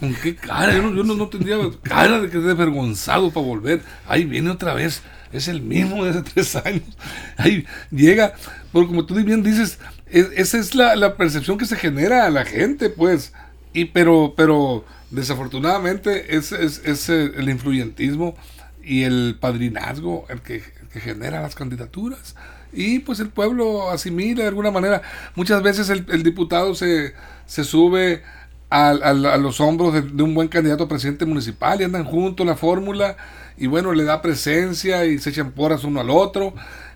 ¿Con 0.00 0.14
qué 0.14 0.36
cara? 0.36 0.74
Yo 0.74 0.82
no, 0.82 1.02
no, 1.02 1.28
tendría 1.28 1.56
cara 1.82 2.20
de 2.20 2.30
que 2.30 2.38
esté 2.38 2.50
avergonzado 2.50 3.30
para 3.30 3.44
volver. 3.44 3.82
Ahí 4.06 4.24
viene 4.24 4.50
otra 4.50 4.74
vez 4.74 5.02
es 5.32 5.48
el 5.48 5.62
mismo 5.62 6.04
de 6.04 6.10
hace 6.10 6.22
tres 6.22 6.56
años. 6.56 6.96
Ahí 7.36 7.66
llega, 7.90 8.34
porque 8.72 8.88
como 8.88 9.06
tú 9.06 9.14
bien 9.14 9.42
dices, 9.42 9.78
esa 10.10 10.58
es 10.58 10.74
la, 10.74 11.16
percepción 11.16 11.58
que 11.58 11.66
se 11.66 11.76
genera 11.76 12.26
a 12.26 12.30
la 12.30 12.44
gente, 12.44 12.90
pues. 12.90 13.32
Y 13.72 13.86
pero, 13.86 14.34
pero 14.36 14.84
desafortunadamente 15.10 16.36
es, 16.36 16.52
es, 16.52 17.08
el 17.08 17.48
influyentismo 17.48 18.36
y 18.82 19.02
el 19.02 19.36
padrinazgo 19.38 20.26
el 20.28 20.40
que, 20.40 20.62
genera 20.92 21.42
las 21.42 21.54
candidaturas. 21.54 22.34
Y 22.72 22.98
pues 23.00 23.20
el 23.20 23.28
pueblo 23.28 23.90
asimila 23.90 24.42
de 24.42 24.48
alguna 24.48 24.70
manera. 24.70 25.02
Muchas 25.36 25.62
veces 25.62 25.90
el, 25.90 26.22
diputado 26.22 26.74
se, 26.74 27.14
se 27.46 27.62
sube 27.62 28.22
a, 28.70 28.92
los 29.38 29.60
hombros 29.60 29.94
de, 29.94 30.22
un 30.22 30.34
buen 30.34 30.48
candidato 30.48 30.84
a 30.84 30.88
presidente 30.88 31.24
municipal 31.24 31.80
y 31.80 31.84
andan 31.84 32.04
juntos 32.04 32.46
la 32.46 32.56
fórmula 32.56 33.16
y 33.56 33.66
bueno, 33.66 33.92
le 33.92 34.04
da 34.04 34.22
presencia 34.22 35.04
y 35.06 35.18
se 35.18 35.30
echan 35.30 35.52
porras 35.52 35.84
uno 35.84 36.00
al 36.00 36.10
otro, 36.10 36.54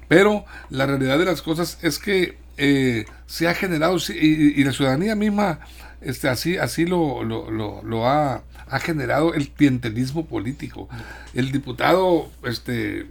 pero 0.09 0.45
la 0.71 0.87
realidad 0.87 1.19
de 1.19 1.25
las 1.25 1.43
cosas 1.43 1.79
es 1.83 1.99
que 1.99 2.39
eh, 2.59 3.07
se 3.27 3.49
ha 3.49 3.55
generado 3.55 3.97
y, 4.09 4.63
la 4.63 4.73
ciudadanía 4.73 5.15
misma 5.17 5.61
este, 6.03 6.29
así, 6.29 6.59
así 6.59 6.85
lo, 6.85 7.25
lo, 7.25 7.51
lo, 7.51 8.07
ha, 8.07 8.43
ha, 8.69 8.79
generado 8.79 9.35
el 9.35 9.49
clientelismo 9.49 10.27
político. 10.27 10.89
El 11.33 11.51
diputado 11.51 12.31
este, 12.45 13.07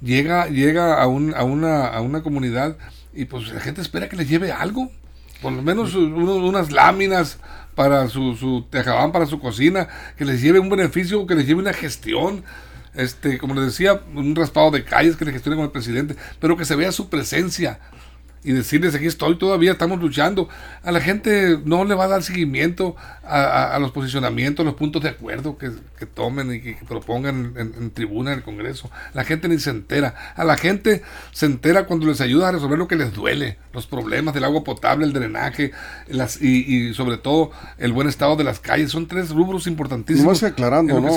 llega, 0.00 0.46
llega 0.46 1.02
a, 1.02 1.06
un, 1.06 1.34
a, 1.34 1.42
una, 1.42 1.86
a 1.86 2.00
una 2.00 2.22
comunidad 2.22 2.76
y 3.12 3.24
pues 3.24 3.52
la 3.52 3.60
gente 3.60 3.80
espera 3.80 4.08
que 4.08 4.16
le 4.16 4.26
lleve 4.26 4.52
algo, 4.52 4.90
por 5.40 5.52
lo 5.52 5.62
menos 5.62 5.94
unas 5.94 6.70
láminas 6.70 7.38
para 7.74 8.08
su, 8.08 8.36
su 8.36 8.66
tejabán, 8.70 9.12
para 9.12 9.26
su 9.26 9.40
cocina, 9.40 9.88
que 10.16 10.24
les 10.24 10.40
lleve 10.40 10.58
un 10.58 10.68
beneficio, 10.68 11.26
que 11.26 11.34
les 11.34 11.46
lleve 11.46 11.60
una 11.60 11.72
gestión, 11.72 12.44
este, 12.94 13.38
como 13.38 13.54
les 13.54 13.66
decía, 13.66 14.00
un 14.14 14.34
raspado 14.34 14.70
de 14.70 14.84
calles 14.84 15.16
que 15.16 15.24
le 15.24 15.32
gestione 15.32 15.56
con 15.56 15.64
el 15.64 15.70
presidente, 15.70 16.16
pero 16.40 16.56
que 16.56 16.64
se 16.64 16.76
vea 16.76 16.92
su 16.92 17.08
presencia, 17.08 17.80
y 18.44 18.52
decirles 18.52 18.94
aquí 18.94 19.06
estoy 19.06 19.38
todavía, 19.38 19.72
estamos 19.72 20.00
luchando. 20.00 20.48
A 20.82 20.90
la 20.90 21.00
gente 21.00 21.58
no 21.64 21.84
le 21.84 21.94
va 21.94 22.04
a 22.04 22.08
dar 22.08 22.22
seguimiento 22.22 22.96
a, 23.24 23.78
los 23.80 23.92
posicionamientos, 23.92 24.64
a 24.64 24.66
los 24.66 24.74
puntos 24.74 25.02
de 25.02 25.10
acuerdo 25.10 25.56
que, 25.56 25.70
tomen 26.06 26.54
y 26.54 26.60
que, 26.60 26.76
propongan 26.86 27.54
en, 27.56 27.90
tribuna 27.90 28.32
en 28.32 28.38
el 28.38 28.44
Congreso. 28.44 28.90
La 29.14 29.24
gente 29.24 29.48
ni 29.48 29.58
se 29.58 29.70
entera. 29.70 30.14
A 30.34 30.44
la 30.44 30.56
gente 30.56 31.02
se 31.30 31.46
entera 31.46 31.86
cuando 31.86 32.06
les 32.06 32.20
ayuda 32.20 32.48
a 32.48 32.52
resolver 32.52 32.78
lo 32.78 32.88
que 32.88 32.96
les 32.96 33.12
duele, 33.12 33.58
los 33.72 33.86
problemas 33.86 34.34
del 34.34 34.44
agua 34.44 34.64
potable, 34.64 35.04
el 35.04 35.12
drenaje 35.12 35.72
las, 36.08 36.40
y, 36.40 36.94
sobre 36.94 37.16
todo 37.16 37.52
el 37.78 37.92
buen 37.92 38.08
estado 38.08 38.36
de 38.36 38.44
las 38.44 38.60
calles. 38.60 38.90
Son 38.90 39.06
tres 39.06 39.30
rubros 39.30 39.66
importantísimos. 39.66 40.42
aclarando, 40.42 41.00
¿no? 41.00 41.14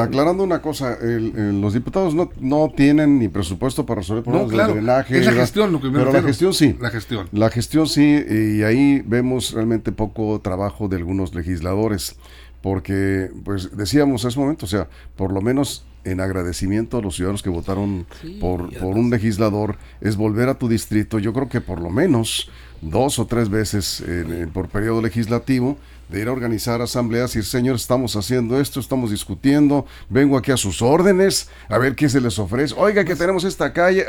aclarando 0.00 0.42
una 0.42 0.62
cosa, 0.62 0.96
los 1.00 1.74
diputados 1.74 2.14
no, 2.14 2.30
no 2.40 2.72
tienen 2.74 3.18
ni 3.18 3.28
presupuesto 3.28 3.84
para 3.84 4.00
resolver 4.00 4.24
problemas 4.24 4.50
del 4.50 4.74
drenaje. 4.76 5.18
Es 5.18 5.26
la 5.26 5.32
gestión 5.32 5.72
lo 5.72 5.80
que 5.80 5.90
me 5.90 6.22
gestión 6.22 6.54
sí. 6.54 6.76
La 6.80 6.90
gestión. 6.90 7.28
La 7.32 7.50
gestión 7.50 7.86
sí, 7.86 8.24
y 8.28 8.62
ahí 8.62 9.02
vemos 9.04 9.52
realmente 9.52 9.92
poco 9.92 10.40
trabajo 10.40 10.88
de 10.88 10.96
algunos 10.96 11.17
legisladores, 11.34 12.16
porque, 12.62 13.30
pues 13.44 13.76
decíamos 13.76 14.24
hace 14.24 14.38
un 14.38 14.46
momento, 14.46 14.66
o 14.66 14.68
sea, 14.68 14.88
por 15.16 15.32
lo 15.32 15.40
menos 15.40 15.84
en 16.04 16.20
agradecimiento 16.20 16.98
a 16.98 17.02
los 17.02 17.16
ciudadanos 17.16 17.42
que 17.42 17.50
votaron 17.50 18.06
por, 18.40 18.72
por 18.78 18.96
un 18.96 19.10
legislador, 19.10 19.76
es 20.00 20.16
volver 20.16 20.48
a 20.48 20.58
tu 20.58 20.68
distrito, 20.68 21.18
yo 21.18 21.32
creo 21.32 21.48
que 21.48 21.60
por 21.60 21.80
lo 21.80 21.90
menos 21.90 22.50
dos 22.80 23.18
o 23.18 23.26
tres 23.26 23.48
veces 23.48 24.02
por 24.52 24.68
periodo 24.68 25.02
legislativo, 25.02 25.76
de 26.08 26.20
ir 26.20 26.28
a 26.28 26.32
organizar 26.32 26.80
asambleas 26.80 27.34
y 27.34 27.38
decir, 27.38 27.50
señor, 27.50 27.76
estamos 27.76 28.16
haciendo 28.16 28.58
esto, 28.60 28.80
estamos 28.80 29.10
discutiendo, 29.10 29.86
vengo 30.08 30.38
aquí 30.38 30.50
a 30.50 30.56
sus 30.56 30.80
órdenes, 30.80 31.50
a 31.68 31.78
ver 31.78 31.94
qué 31.94 32.08
se 32.08 32.20
les 32.20 32.38
ofrece. 32.38 32.74
Oiga, 32.78 33.04
que 33.04 33.14
tenemos 33.14 33.44
esta 33.44 33.72
calle. 33.72 34.06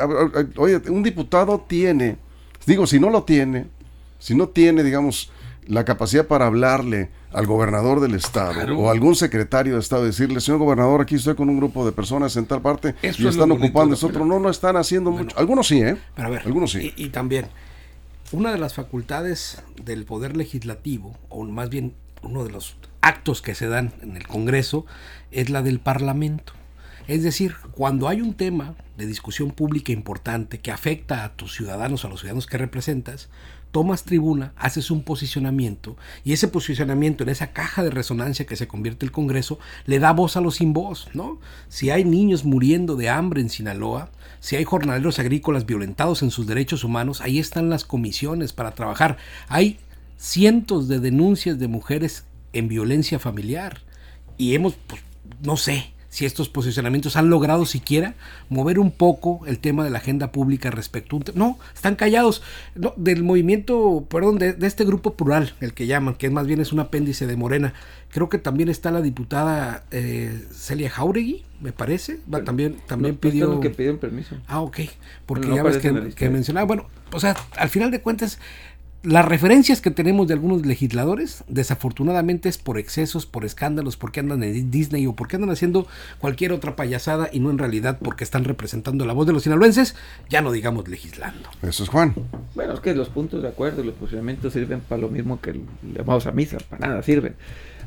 Oye, 0.55 0.81
un 0.89 1.03
diputado 1.03 1.59
tiene, 1.67 2.17
digo, 2.65 2.87
si 2.87 2.99
no 2.99 3.09
lo 3.09 3.23
tiene, 3.23 3.67
si 4.17 4.33
no 4.33 4.47
tiene, 4.47 4.83
digamos, 4.83 5.31
la 5.69 5.85
capacidad 5.85 6.25
para 6.25 6.47
hablarle 6.47 7.11
al 7.31 7.45
gobernador 7.45 7.99
del 7.99 8.15
estado 8.15 8.75
o 8.75 8.89
algún 8.89 9.15
secretario 9.15 9.75
de 9.75 9.79
estado, 9.79 10.03
decirle, 10.03 10.41
señor 10.41 10.59
gobernador, 10.59 10.99
aquí 10.99 11.15
estoy 11.15 11.35
con 11.35 11.47
un 11.47 11.57
grupo 11.57 11.85
de 11.85 11.91
personas 11.91 12.35
en 12.37 12.47
tal 12.47 12.61
parte 12.63 12.95
y 13.03 13.27
están 13.27 13.51
ocupando 13.51 13.93
eso 13.93 14.07
otro. 14.07 14.25
No, 14.25 14.39
no 14.39 14.49
están 14.49 14.77
haciendo 14.77 15.11
mucho. 15.11 15.37
Algunos 15.37 15.67
sí, 15.67 15.79
¿eh? 15.79 15.95
Pero 16.15 16.27
a 16.27 16.31
ver, 16.31 16.41
Algunos 16.43 16.71
sí. 16.71 16.91
y 16.97 17.09
también 17.09 17.45
una 18.31 18.51
de 18.51 18.57
las 18.57 18.73
facultades 18.73 19.61
del 19.83 20.05
poder 20.05 20.35
legislativo, 20.35 21.15
o 21.29 21.45
más 21.45 21.69
bien 21.69 21.93
uno 22.23 22.43
de 22.43 22.51
los 22.51 22.75
actos 23.01 23.43
que 23.43 23.53
se 23.53 23.67
dan 23.67 23.93
en 24.01 24.17
el 24.17 24.27
Congreso, 24.27 24.87
es 25.29 25.51
la 25.51 25.61
del 25.61 25.79
Parlamento. 25.79 26.53
Es 27.07 27.21
decir, 27.21 27.55
cuando 27.71 28.07
hay 28.07 28.21
un 28.21 28.33
tema 28.33 28.75
de 28.97 29.05
discusión 29.05 29.51
pública 29.51 29.91
importante 29.91 30.59
que 30.59 30.71
afecta 30.71 31.23
a 31.23 31.35
tus 31.35 31.53
ciudadanos, 31.55 32.05
a 32.05 32.07
los 32.07 32.21
ciudadanos 32.21 32.47
que 32.47 32.57
representas, 32.57 33.29
tomas 33.71 34.03
tribuna, 34.03 34.53
haces 34.55 34.91
un 34.91 35.03
posicionamiento 35.03 35.97
y 36.23 36.33
ese 36.33 36.47
posicionamiento 36.47 37.23
en 37.23 37.29
esa 37.29 37.51
caja 37.51 37.83
de 37.83 37.91
resonancia 37.91 38.45
que 38.45 38.55
se 38.55 38.67
convierte 38.67 39.05
el 39.05 39.11
Congreso 39.11 39.59
le 39.85 39.99
da 39.99 40.11
voz 40.11 40.37
a 40.37 40.41
los 40.41 40.55
sin 40.55 40.73
voz, 40.73 41.07
¿no? 41.13 41.39
Si 41.67 41.89
hay 41.89 42.03
niños 42.03 42.45
muriendo 42.45 42.95
de 42.95 43.09
hambre 43.09 43.41
en 43.41 43.49
Sinaloa, 43.49 44.09
si 44.39 44.55
hay 44.55 44.63
jornaleros 44.63 45.19
agrícolas 45.19 45.65
violentados 45.65 46.23
en 46.23 46.31
sus 46.31 46.47
derechos 46.47 46.83
humanos, 46.83 47.21
ahí 47.21 47.39
están 47.39 47.69
las 47.69 47.85
comisiones 47.85 48.53
para 48.53 48.71
trabajar. 48.71 49.17
Hay 49.47 49.79
cientos 50.17 50.87
de 50.87 50.99
denuncias 50.99 51.59
de 51.59 51.67
mujeres 51.67 52.25
en 52.53 52.67
violencia 52.67 53.19
familiar 53.19 53.81
y 54.37 54.55
hemos, 54.55 54.75
pues, 54.87 55.01
no 55.41 55.57
sé, 55.57 55.93
si 56.09 56.25
estos 56.25 56.49
posicionamientos 56.49 57.15
han 57.15 57.29
logrado 57.29 57.65
siquiera 57.65 58.15
mover 58.49 58.79
un 58.79 58.91
poco 58.91 59.41
el 59.45 59.59
tema 59.59 59.83
de 59.83 59.91
la 59.91 59.99
agenda 59.99 60.31
pública 60.31 60.71
respecto 60.71 61.15
a 61.15 61.19
un 61.19 61.25
No, 61.35 61.59
están 61.73 61.95
callados. 61.95 62.41
No, 62.75 62.93
del 62.97 63.23
movimiento, 63.23 64.05
perdón, 64.09 64.39
de, 64.39 64.55
este 64.61 64.85
grupo 64.85 65.13
plural, 65.13 65.53
el 65.61 65.73
que 65.73 65.87
llaman, 65.87 66.15
que 66.15 66.29
más 66.29 66.47
bien 66.47 66.59
es 66.59 66.73
un 66.73 66.79
apéndice 66.79 67.27
de 67.27 67.35
Morena. 67.35 67.73
Creo 68.11 68.27
que 68.27 68.39
también 68.39 68.69
está 68.69 68.89
la 68.89 69.01
diputada 69.01 69.83
eh, 69.91 70.43
Celia 70.51 70.89
Jauregui, 70.89 71.43
me 71.61 71.71
parece. 71.71 72.19
Va, 72.31 72.43
también 72.43 72.77
también 72.87 73.15
pidió... 73.15 73.59
que 73.59 73.69
pidieron 73.69 73.99
permiso. 73.99 74.35
Ah, 74.47 74.61
ok. 74.61 74.79
Porque 75.27 75.47
ya 75.53 75.61
ves 75.61 75.77
que, 75.77 76.09
que 76.15 76.29
mencionaba, 76.29 76.65
bueno, 76.65 76.87
o 77.11 77.19
sea, 77.19 77.35
al 77.55 77.69
final 77.69 77.91
de 77.91 78.01
cuentas 78.01 78.39
las 79.01 79.25
referencias 79.25 79.79
que 79.79 79.91
tenemos 79.91 80.27
de 80.27 80.33
algunos 80.33 80.65
legisladores, 80.65 81.43
desafortunadamente 81.47 82.49
es 82.49 82.57
por 82.57 82.77
excesos, 82.77 83.25
por 83.25 83.45
escándalos, 83.45 83.95
porque 83.95 84.19
andan 84.19 84.43
en 84.43 84.71
Disney 84.71 85.07
o 85.07 85.15
porque 85.15 85.37
andan 85.37 85.51
haciendo 85.51 85.87
cualquier 86.19 86.51
otra 86.51 86.75
payasada 86.75 87.29
y 87.31 87.39
no 87.39 87.49
en 87.49 87.57
realidad 87.57 87.99
porque 88.03 88.25
están 88.25 88.43
representando 88.43 89.05
la 89.05 89.13
voz 89.13 89.25
de 89.25 89.33
los 89.33 89.43
sinaloenses, 89.43 89.95
ya 90.29 90.41
no 90.41 90.51
digamos 90.51 90.87
legislando. 90.89 91.49
Eso 91.61 91.83
es 91.83 91.89
Juan. 91.89 92.13
Bueno, 92.55 92.73
es 92.73 92.81
que 92.81 92.93
los 92.93 93.09
puntos 93.09 93.41
de 93.41 93.47
acuerdo 93.47 93.81
y 93.81 93.85
los 93.85 93.95
posicionamientos 93.95 94.51
sirven 94.51 94.81
para 94.81 95.01
lo 95.01 95.07
mismo 95.09 95.39
que 95.39 95.61
llamamos 95.95 96.27
a 96.27 96.31
misa, 96.31 96.57
para 96.69 96.87
nada 96.87 97.03
sirven. 97.03 97.35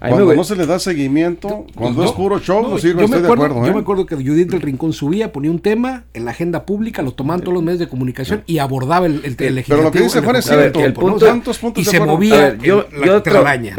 Cuando 0.08 0.34
no 0.34 0.44
se 0.44 0.56
le 0.56 0.66
da 0.66 0.78
seguimiento, 0.78 1.66
cuando 1.74 2.04
es 2.04 2.12
puro 2.12 2.38
show, 2.40 2.62
no, 2.62 2.78
sirve, 2.78 3.04
estoy 3.04 3.22
de 3.22 3.28
acuerdo. 3.28 3.62
Yo 3.62 3.66
¿eh? 3.66 3.74
me 3.74 3.80
acuerdo 3.80 4.06
que 4.06 4.16
Judith 4.16 4.50
del 4.50 4.60
Rincón 4.60 4.92
subía, 4.92 5.32
ponía 5.32 5.50
un 5.50 5.60
tema 5.60 6.04
en 6.12 6.24
la 6.24 6.32
agenda 6.32 6.66
pública, 6.66 7.02
lo 7.02 7.12
tomaban 7.12 7.40
todos 7.40 7.54
los 7.54 7.62
medios 7.62 7.78
de 7.78 7.88
comunicación 7.88 8.42
y 8.46 8.58
abordaba 8.58 9.06
el, 9.06 9.20
el, 9.24 9.58
el 9.58 9.64
Pero 9.66 9.82
lo 9.82 9.90
que 9.90 10.00
dice 10.00 10.20
Juan 10.20 10.36
es 10.36 10.46
cierto. 10.46 10.80
el 10.80 10.92
punto, 10.92 11.26
y 11.76 11.84
se 11.84 12.00
movía 12.00 12.56
yo, 12.58 12.88
yo 13.04 13.22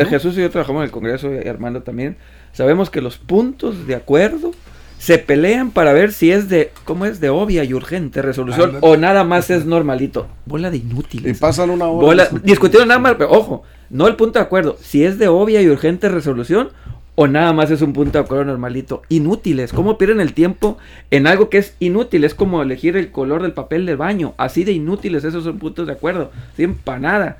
Jesús 0.09 0.37
y 0.37 0.41
yo 0.41 0.49
trabajamos 0.49 0.81
en 0.81 0.85
el 0.85 0.91
Congreso, 0.91 1.29
y 1.33 1.47
Armando 1.47 1.83
también. 1.83 2.17
Sabemos 2.53 2.89
que 2.89 3.01
los 3.01 3.17
puntos 3.17 3.87
de 3.87 3.95
acuerdo 3.95 4.51
se 5.03 5.17
pelean 5.17 5.71
para 5.71 5.91
ver 5.91 6.13
si 6.13 6.31
es 6.31 6.47
de, 6.47 6.71
¿cómo 6.85 7.05
es? 7.05 7.19
De 7.19 7.27
obvia 7.27 7.65
y 7.65 7.73
urgente 7.73 8.21
resolución 8.21 8.77
o 8.79 8.95
nada 8.95 9.25
más 9.25 9.49
es 9.49 9.65
normalito. 9.65 10.27
Bola 10.45 10.71
de 10.71 10.77
inútiles. 10.77 11.35
Y 11.35 11.37
pasan 11.37 11.71
una 11.71 11.87
hora. 11.87 12.29
discutieron 12.41 12.87
nada 12.87 13.01
más, 13.01 13.15
pero 13.15 13.29
ojo, 13.29 13.63
no 13.89 14.07
el 14.07 14.15
punto 14.15 14.39
de 14.39 14.45
acuerdo, 14.45 14.77
si 14.79 15.03
es 15.03 15.19
de 15.19 15.27
obvia 15.27 15.61
y 15.61 15.67
urgente 15.67 16.07
resolución 16.07 16.69
o 17.15 17.27
nada 17.27 17.51
más 17.51 17.69
es 17.69 17.81
un 17.81 17.91
punto 17.91 18.17
de 18.17 18.23
acuerdo 18.23 18.45
normalito. 18.45 19.01
Inútiles, 19.09 19.73
¿cómo 19.73 19.97
pierden 19.97 20.21
el 20.21 20.33
tiempo 20.33 20.77
en 21.11 21.27
algo 21.27 21.49
que 21.49 21.57
es 21.57 21.75
inútil? 21.81 22.23
Es 22.23 22.33
como 22.33 22.61
elegir 22.61 22.95
el 22.95 23.11
color 23.11 23.41
del 23.41 23.51
papel 23.51 23.85
del 23.85 23.97
baño, 23.97 24.33
así 24.37 24.63
de 24.63 24.71
inútiles, 24.71 25.25
esos 25.25 25.43
son 25.43 25.59
puntos 25.59 25.85
de 25.85 25.91
acuerdo, 25.91 26.31
sin 26.55 26.75
para 26.75 26.99
nada. 26.99 27.37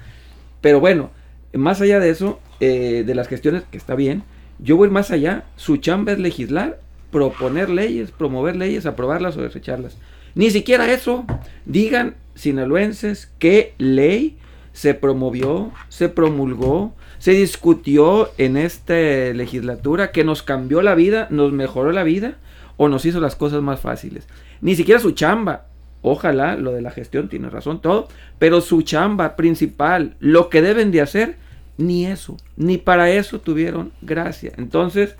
Pero 0.60 0.82
bueno, 0.82 1.12
más 1.54 1.80
allá 1.80 2.02
de 2.02 2.10
eso, 2.10 2.42
eh, 2.60 3.06
de 3.08 3.16
las 3.16 3.30
gestiones, 3.30 3.64
que 3.72 3.78
está 3.78 3.96
bien, 3.96 4.24
yo 4.60 4.76
voy 4.76 4.90
más 4.90 5.12
allá, 5.12 5.46
su 5.56 5.78
chamba 5.78 6.12
es 6.12 6.20
legislar, 6.20 6.84
proponer 7.14 7.70
leyes, 7.70 8.12
promover 8.12 8.58
leyes, 8.58 8.86
aprobarlas 8.86 9.38
o 9.38 9.42
desecharlas. 9.42 9.98
Ni 10.36 10.50
siquiera 10.50 10.92
eso, 10.92 11.26
digan 11.66 12.16
sinaloenses 12.36 13.32
qué 13.40 13.76
ley 13.78 14.38
se 14.74 14.96
promovió, 14.96 15.72
se 15.90 16.10
promulgó, 16.10 16.94
se 17.20 17.32
discutió 17.32 18.32
en 18.40 18.58
esta 18.58 18.96
legislatura 18.96 20.12
que 20.12 20.24
nos 20.24 20.42
cambió 20.42 20.82
la 20.82 20.96
vida, 20.96 21.28
nos 21.30 21.54
mejoró 21.54 21.92
la 21.92 22.04
vida 22.04 22.38
o 22.76 22.90
nos 22.90 23.06
hizo 23.06 23.22
las 23.22 23.36
cosas 23.36 23.62
más 23.62 23.80
fáciles. 23.80 24.28
Ni 24.60 24.76
siquiera 24.76 25.00
su 25.00 25.12
chamba. 25.12 25.68
Ojalá 26.02 26.58
lo 26.58 26.74
de 26.74 26.82
la 26.82 26.92
gestión 26.92 27.30
tiene 27.30 27.50
razón 27.50 27.82
todo, 27.82 28.10
pero 28.38 28.60
su 28.60 28.82
chamba 28.82 29.38
principal, 29.38 30.16
lo 30.20 30.50
que 30.50 30.62
deben 30.62 30.92
de 30.92 31.00
hacer, 31.00 31.38
ni 31.78 32.06
eso, 32.06 32.36
ni 32.58 32.78
para 32.78 33.10
eso 33.10 33.40
tuvieron 33.40 33.94
gracia. 34.02 34.52
Entonces, 34.58 35.16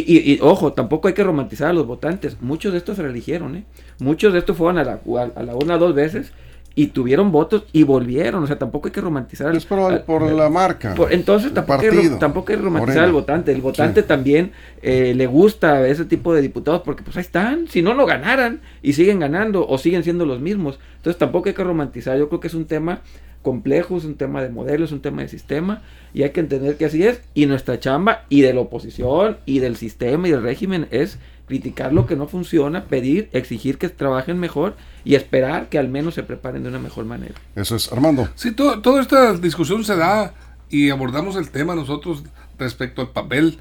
y, 0.00 0.38
ojo, 0.40 0.72
tampoco 0.72 1.08
hay 1.08 1.14
que 1.14 1.22
romantizar 1.22 1.68
a 1.68 1.72
los 1.72 1.86
votantes. 1.86 2.40
Muchos 2.40 2.72
de 2.72 2.78
estos 2.78 2.96
se 2.96 3.02
religieron, 3.02 3.56
¿eh? 3.56 3.64
Muchos 3.98 4.32
de 4.32 4.38
estos 4.38 4.56
fueron 4.56 4.78
a 4.78 4.84
la, 4.84 5.00
a 5.36 5.42
la 5.42 5.54
una 5.54 5.76
dos 5.76 5.94
veces 5.94 6.32
y 6.74 6.88
tuvieron 6.88 7.32
votos 7.32 7.64
y 7.72 7.82
volvieron. 7.82 8.42
O 8.42 8.46
sea, 8.46 8.58
tampoco 8.58 8.88
hay 8.88 8.92
que 8.92 9.00
romantizar. 9.00 9.54
Es 9.54 9.64
por, 9.64 10.02
por 10.02 10.30
la 10.30 10.48
marca. 10.48 10.94
entonces 11.10 11.52
tampoco, 11.52 11.82
hay, 11.82 12.08
tampoco 12.18 12.52
hay 12.52 12.58
que 12.58 12.62
romantizar 12.62 13.04
al 13.04 13.12
votante. 13.12 13.52
El 13.52 13.60
votante 13.60 14.02
también 14.02 14.52
eh, 14.82 15.14
le 15.14 15.26
gusta 15.26 15.86
ese 15.86 16.04
tipo 16.04 16.34
de 16.34 16.40
diputados 16.40 16.82
porque 16.84 17.02
pues 17.02 17.16
ahí 17.16 17.22
están. 17.22 17.68
Si 17.68 17.82
no, 17.82 17.94
no 17.94 18.06
ganaran 18.06 18.60
y 18.82 18.94
siguen 18.94 19.20
ganando 19.20 19.66
o 19.66 19.78
siguen 19.78 20.04
siendo 20.04 20.26
los 20.26 20.40
mismos. 20.40 20.78
Entonces 20.96 21.18
tampoco 21.18 21.48
hay 21.48 21.54
que 21.54 21.64
romantizar. 21.64 22.18
Yo 22.18 22.28
creo 22.28 22.40
que 22.40 22.48
es 22.48 22.54
un 22.54 22.66
tema 22.66 23.00
complejo, 23.42 23.96
es 23.96 24.04
un 24.04 24.14
tema 24.14 24.40
de 24.40 24.48
modelo, 24.48 24.84
es 24.84 24.92
un 24.92 25.00
tema 25.00 25.22
de 25.22 25.28
sistema 25.28 25.82
y 26.14 26.22
hay 26.22 26.30
que 26.30 26.40
entender 26.40 26.76
que 26.76 26.86
así 26.86 27.04
es. 27.04 27.20
Y 27.34 27.46
nuestra 27.46 27.78
chamba 27.78 28.24
y 28.28 28.40
de 28.42 28.54
la 28.54 28.60
oposición 28.60 29.38
y 29.44 29.58
del 29.58 29.76
sistema 29.76 30.28
y 30.28 30.30
del 30.30 30.42
régimen 30.42 30.86
es 30.90 31.18
criticar 31.46 31.92
lo 31.92 32.06
que 32.06 32.16
no 32.16 32.28
funciona, 32.28 32.84
pedir, 32.84 33.28
exigir 33.32 33.78
que 33.78 33.88
trabajen 33.88 34.38
mejor 34.38 34.76
y 35.04 35.14
esperar 35.14 35.68
que 35.68 35.78
al 35.78 35.88
menos 35.88 36.14
se 36.14 36.22
preparen 36.22 36.62
de 36.62 36.68
una 36.68 36.78
mejor 36.78 37.04
manera. 37.04 37.34
Eso 37.56 37.76
es, 37.76 37.92
Armando. 37.92 38.28
Sí, 38.34 38.52
toda 38.52 39.00
esta 39.00 39.34
discusión 39.34 39.84
se 39.84 39.96
da 39.96 40.34
y 40.70 40.90
abordamos 40.90 41.36
el 41.36 41.50
tema 41.50 41.74
nosotros 41.74 42.24
respecto 42.58 43.02
al 43.02 43.10
papel 43.10 43.58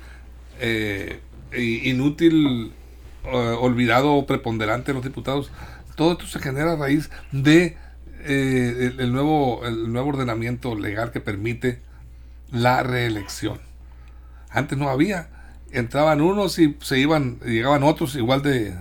eh, 0.60 1.20
inútil, 1.54 2.72
eh, 3.26 3.56
olvidado 3.60 4.14
o 4.14 4.26
preponderante 4.26 4.92
de 4.92 4.94
los 4.96 5.04
diputados. 5.04 5.52
Todo 5.96 6.14
esto 6.14 6.26
se 6.28 6.40
genera 6.40 6.74
a 6.74 6.76
raíz 6.78 7.10
de 7.32 7.78
eh, 8.24 8.94
el, 8.98 9.12
nuevo, 9.12 9.66
el 9.66 9.92
nuevo 9.92 10.10
ordenamiento 10.10 10.76
legal 10.76 11.12
que 11.12 11.20
permite 11.20 11.80
la 12.52 12.84
reelección. 12.84 13.60
Antes 14.50 14.78
no 14.78 14.90
había 14.90 15.30
entraban 15.72 16.22
unos 16.22 16.60
y 16.60 16.76
se 16.82 17.00
iban, 17.00 17.40
llegaban 17.46 17.84
otros 17.84 18.16
igual 18.16 18.42
de, 18.42 18.74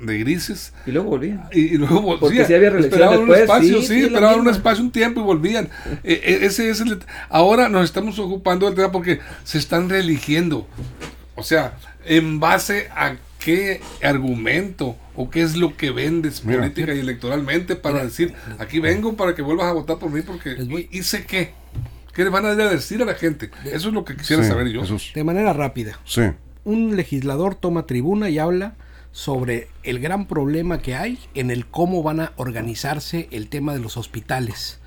de 0.00 0.18
grises. 0.18 0.72
Y 0.86 0.92
luego 0.92 1.10
volvían. 1.10 1.48
Y, 1.52 1.76
luego 1.76 2.00
volvían. 2.00 2.20
Porque 2.20 2.44
si 2.44 2.54
había 2.54 2.68
esperaban 2.78 3.20
un 3.20 3.34
espacio, 3.34 3.82
sí, 3.82 4.00
esperaban 4.00 4.40
un 4.40 4.48
espacio, 4.48 4.84
un 4.84 4.90
tiempo 4.90 5.20
y 5.20 5.24
volvían. 5.24 5.68
E, 6.04 6.12
e, 6.12 6.46
ese 6.46 6.70
es 6.70 6.82
ahora 7.28 7.68
nos 7.68 7.84
estamos 7.84 8.18
ocupando 8.18 8.66
del 8.66 8.74
tema 8.74 8.92
porque 8.92 9.20
se 9.44 9.58
están 9.58 9.88
reeligiendo. 9.88 10.66
O 11.34 11.42
sea, 11.42 11.78
en 12.04 12.40
base 12.40 12.88
a 12.94 13.16
qué 13.38 13.80
argumento 14.02 14.96
o 15.14 15.30
qué 15.30 15.42
es 15.42 15.56
lo 15.56 15.76
que 15.76 15.90
vendes 15.90 16.40
política 16.40 16.94
y 16.94 17.00
electoralmente 17.00 17.76
para 17.76 18.04
decir, 18.04 18.34
aquí 18.58 18.80
vengo 18.80 19.16
para 19.16 19.34
que 19.34 19.42
vuelvas 19.42 19.66
a 19.66 19.72
votar 19.72 19.98
por 19.98 20.10
mí 20.10 20.22
porque 20.22 20.56
hice 20.90 21.24
qué. 21.24 21.52
¿Qué 22.18 22.24
le 22.24 22.30
van 22.30 22.46
a 22.46 22.56
decir 22.56 23.00
a 23.00 23.04
la 23.04 23.14
gente? 23.14 23.48
Eso 23.64 23.90
es 23.90 23.94
lo 23.94 24.04
que 24.04 24.16
quisiera 24.16 24.42
saber 24.42 24.66
yo. 24.70 24.82
De 25.14 25.22
manera 25.22 25.52
rápida. 25.52 26.00
Sí. 26.04 26.22
Un 26.64 26.96
legislador 26.96 27.54
toma 27.54 27.86
tribuna 27.86 28.28
y 28.28 28.40
habla 28.40 28.74
sobre 29.12 29.68
el 29.84 30.00
gran 30.00 30.26
problema 30.26 30.82
que 30.82 30.96
hay 30.96 31.20
en 31.34 31.52
el 31.52 31.66
cómo 31.66 32.02
van 32.02 32.18
a 32.18 32.32
organizarse 32.34 33.28
el 33.30 33.48
tema 33.48 33.72
de 33.72 33.78
los 33.78 33.96
hospitales. 33.96 34.80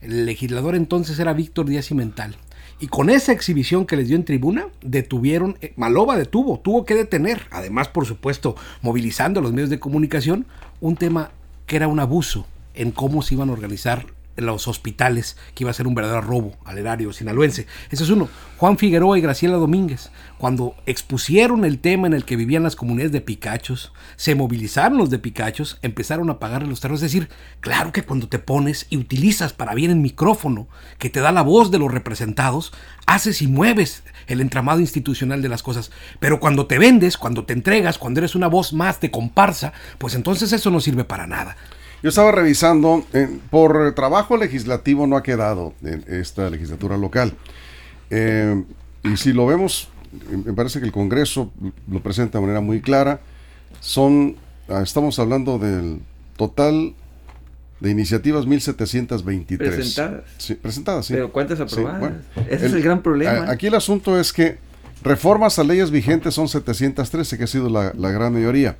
El 0.00 0.24
legislador 0.24 0.74
entonces 0.74 1.18
era 1.18 1.34
Víctor 1.34 1.66
Díaz 1.66 1.88
Cimental. 1.88 2.36
Y 2.78 2.86
con 2.86 3.10
esa 3.10 3.32
exhibición 3.32 3.84
que 3.84 3.98
les 3.98 4.08
dio 4.08 4.16
en 4.16 4.24
tribuna, 4.24 4.68
detuvieron, 4.80 5.58
eh, 5.60 5.74
Maloba 5.76 6.16
detuvo, 6.16 6.60
tuvo 6.60 6.86
que 6.86 6.94
detener, 6.94 7.42
además 7.50 7.88
por 7.88 8.06
supuesto 8.06 8.56
movilizando 8.80 9.40
a 9.40 9.42
los 9.42 9.52
medios 9.52 9.68
de 9.68 9.80
comunicación, 9.80 10.46
un 10.80 10.96
tema 10.96 11.30
que 11.66 11.76
era 11.76 11.88
un 11.88 12.00
abuso 12.00 12.46
en 12.72 12.90
cómo 12.90 13.20
se 13.20 13.34
iban 13.34 13.50
a 13.50 13.52
organizar 13.52 14.06
los 14.40 14.68
hospitales, 14.68 15.36
que 15.54 15.64
iba 15.64 15.70
a 15.70 15.74
ser 15.74 15.86
un 15.86 15.94
verdadero 15.94 16.20
robo 16.20 16.56
al 16.64 16.78
erario 16.78 17.12
sinaloense. 17.12 17.66
Ese 17.90 18.04
es 18.04 18.10
uno. 18.10 18.28
Juan 18.56 18.76
Figueroa 18.76 19.18
y 19.18 19.22
Graciela 19.22 19.56
Domínguez, 19.56 20.10
cuando 20.38 20.74
expusieron 20.84 21.64
el 21.64 21.78
tema 21.78 22.06
en 22.06 22.12
el 22.12 22.24
que 22.24 22.36
vivían 22.36 22.62
las 22.62 22.76
comunidades 22.76 23.12
de 23.12 23.20
Picachos, 23.20 23.92
se 24.16 24.34
movilizaron 24.34 24.98
los 24.98 25.08
de 25.08 25.18
Picachos, 25.18 25.78
empezaron 25.82 26.28
a 26.30 26.38
pagar 26.38 26.66
los 26.66 26.80
terrenos. 26.80 27.02
Es 27.02 27.12
decir, 27.12 27.28
claro 27.60 27.92
que 27.92 28.02
cuando 28.02 28.28
te 28.28 28.38
pones 28.38 28.86
y 28.90 28.98
utilizas 28.98 29.52
para 29.52 29.74
bien 29.74 29.90
el 29.90 29.96
micrófono 29.96 30.68
que 30.98 31.10
te 31.10 31.20
da 31.20 31.32
la 31.32 31.42
voz 31.42 31.70
de 31.70 31.78
los 31.78 31.90
representados, 31.90 32.72
haces 33.06 33.42
y 33.42 33.46
mueves 33.46 34.02
el 34.26 34.40
entramado 34.40 34.80
institucional 34.80 35.42
de 35.42 35.48
las 35.48 35.62
cosas. 35.62 35.90
Pero 36.18 36.38
cuando 36.38 36.66
te 36.66 36.78
vendes, 36.78 37.16
cuando 37.16 37.44
te 37.44 37.52
entregas, 37.52 37.98
cuando 37.98 38.20
eres 38.20 38.34
una 38.34 38.46
voz 38.46 38.72
más 38.72 39.00
de 39.00 39.10
comparsa, 39.10 39.72
pues 39.98 40.14
entonces 40.14 40.52
eso 40.52 40.70
no 40.70 40.80
sirve 40.80 41.04
para 41.04 41.26
nada. 41.26 41.56
Yo 42.02 42.08
estaba 42.08 42.32
revisando, 42.32 43.04
por 43.50 43.94
trabajo 43.94 44.36
legislativo 44.36 45.06
no 45.06 45.16
ha 45.16 45.22
quedado 45.22 45.74
en 45.82 46.04
esta 46.08 46.48
legislatura 46.48 46.96
local. 46.96 47.34
Eh, 48.08 48.64
y 49.04 49.16
si 49.16 49.32
lo 49.32 49.46
vemos, 49.46 49.88
me 50.44 50.52
parece 50.54 50.80
que 50.80 50.86
el 50.86 50.92
Congreso 50.92 51.52
lo 51.90 52.00
presenta 52.02 52.38
de 52.38 52.42
manera 52.42 52.60
muy 52.60 52.80
clara. 52.80 53.20
Son, 53.80 54.36
ah, 54.68 54.80
estamos 54.82 55.18
hablando 55.18 55.58
del 55.58 56.00
total 56.36 56.94
de 57.80 57.90
iniciativas 57.90 58.46
1723. 58.46 59.74
Presentadas. 59.74 60.24
Sí, 60.38 60.54
presentadas, 60.54 61.06
sí. 61.06 61.12
Pero 61.12 61.32
¿cuántas 61.32 61.60
aprobadas? 61.60 62.12
Ese 62.48 62.66
es 62.66 62.72
el 62.72 62.82
gran 62.82 63.02
problema. 63.02 63.50
Aquí 63.50 63.66
el 63.66 63.74
asunto 63.74 64.18
es 64.18 64.32
que 64.32 64.58
reformas 65.02 65.58
a 65.58 65.64
leyes 65.64 65.90
vigentes 65.90 66.34
son 66.34 66.48
713, 66.48 67.38
que 67.38 67.44
ha 67.44 67.46
sido 67.46 67.68
la, 67.68 67.92
la 67.96 68.10
gran 68.10 68.32
mayoría. 68.32 68.76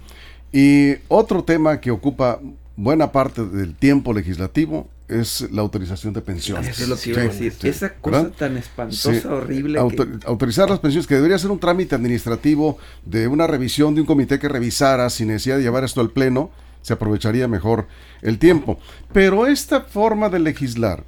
Y 0.52 0.94
otro 1.08 1.44
tema 1.44 1.80
que 1.80 1.90
ocupa 1.90 2.40
buena 2.80 3.12
parte 3.12 3.44
del 3.44 3.74
tiempo 3.74 4.14
legislativo 4.14 4.88
es 5.06 5.46
la 5.50 5.60
autorización 5.60 6.14
de 6.14 6.22
pensiones. 6.22 6.68
Eso 6.68 6.84
es 6.84 6.88
lo 6.88 6.96
que 6.96 7.10
iba 7.10 7.20
a 7.20 7.24
decir. 7.24 7.52
Esa 7.62 7.94
cosa 7.94 8.30
tan 8.30 8.56
espantosa, 8.56 9.34
horrible. 9.34 9.78
Autorizar 9.78 10.70
las 10.70 10.78
pensiones, 10.78 11.06
que 11.06 11.16
debería 11.16 11.38
ser 11.38 11.50
un 11.50 11.58
trámite 11.58 11.94
administrativo 11.94 12.78
de 13.04 13.28
una 13.28 13.46
revisión 13.46 13.94
de 13.94 14.00
un 14.00 14.06
comité 14.06 14.38
que 14.38 14.48
revisara 14.48 15.10
sin 15.10 15.28
necesidad 15.28 15.56
de 15.56 15.62
llevar 15.62 15.84
esto 15.84 16.00
al 16.00 16.10
Pleno, 16.10 16.50
se 16.80 16.94
aprovecharía 16.94 17.48
mejor 17.48 17.86
el 18.22 18.38
tiempo. 18.38 18.78
Pero 19.12 19.46
esta 19.46 19.82
forma 19.82 20.30
de 20.30 20.38
legislar, 20.38 21.04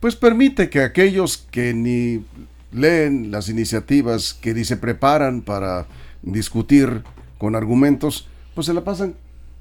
pues 0.00 0.16
permite 0.16 0.70
que 0.70 0.80
aquellos 0.80 1.36
que 1.36 1.72
ni 1.72 2.24
leen 2.72 3.30
las 3.30 3.48
iniciativas, 3.48 4.34
que 4.34 4.54
ni 4.54 4.64
se 4.64 4.76
preparan 4.76 5.42
para 5.42 5.86
discutir 6.22 7.04
con 7.38 7.54
argumentos, 7.54 8.26
pues 8.54 8.66
se 8.66 8.74
la 8.74 8.82
pasan 8.82 9.14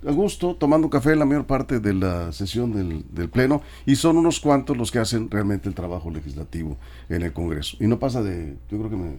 a 0.06 0.12
gusto, 0.12 0.56
tomando 0.56 0.90
café 0.90 1.16
la 1.16 1.26
mayor 1.26 1.46
parte 1.46 1.80
de 1.80 1.94
la 1.94 2.32
sesión 2.32 2.74
del, 2.74 3.30
Pleno, 3.30 3.62
y 3.86 3.96
son 3.96 4.18
unos 4.18 4.40
cuantos 4.40 4.78
los 4.78 4.92
que 4.92 5.00
hacen 5.00 5.30
realmente 5.30 5.70
el 5.70 5.76
trabajo 5.76 6.10
legislativo 6.10 6.78
en 7.10 7.22
el 7.22 7.34
Congreso. 7.34 7.78
Y 7.80 7.88
no 7.88 8.00
pasa 8.00 8.22
de, 8.24 8.56
yo 8.70 8.78
creo 8.78 8.90
que 8.90 8.96
me... 8.96 9.16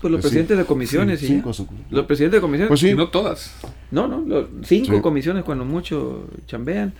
Pues 0.00 0.12
los 0.12 0.20
presidentes 0.20 0.58
de 0.58 0.64
comisiones, 0.66 1.20
sí, 1.20 1.42
Los 1.90 2.04
presidentes 2.04 2.38
de 2.38 2.40
comisiones. 2.42 2.68
Pues 2.68 2.80
sí. 2.80 2.94
no 2.94 3.08
todas. 3.08 3.54
No, 3.90 4.06
no, 4.06 4.46
cinco 4.62 5.00
comisiones 5.00 5.44
cuando 5.44 5.64
mucho 5.64 6.28
chambean. 6.46 6.92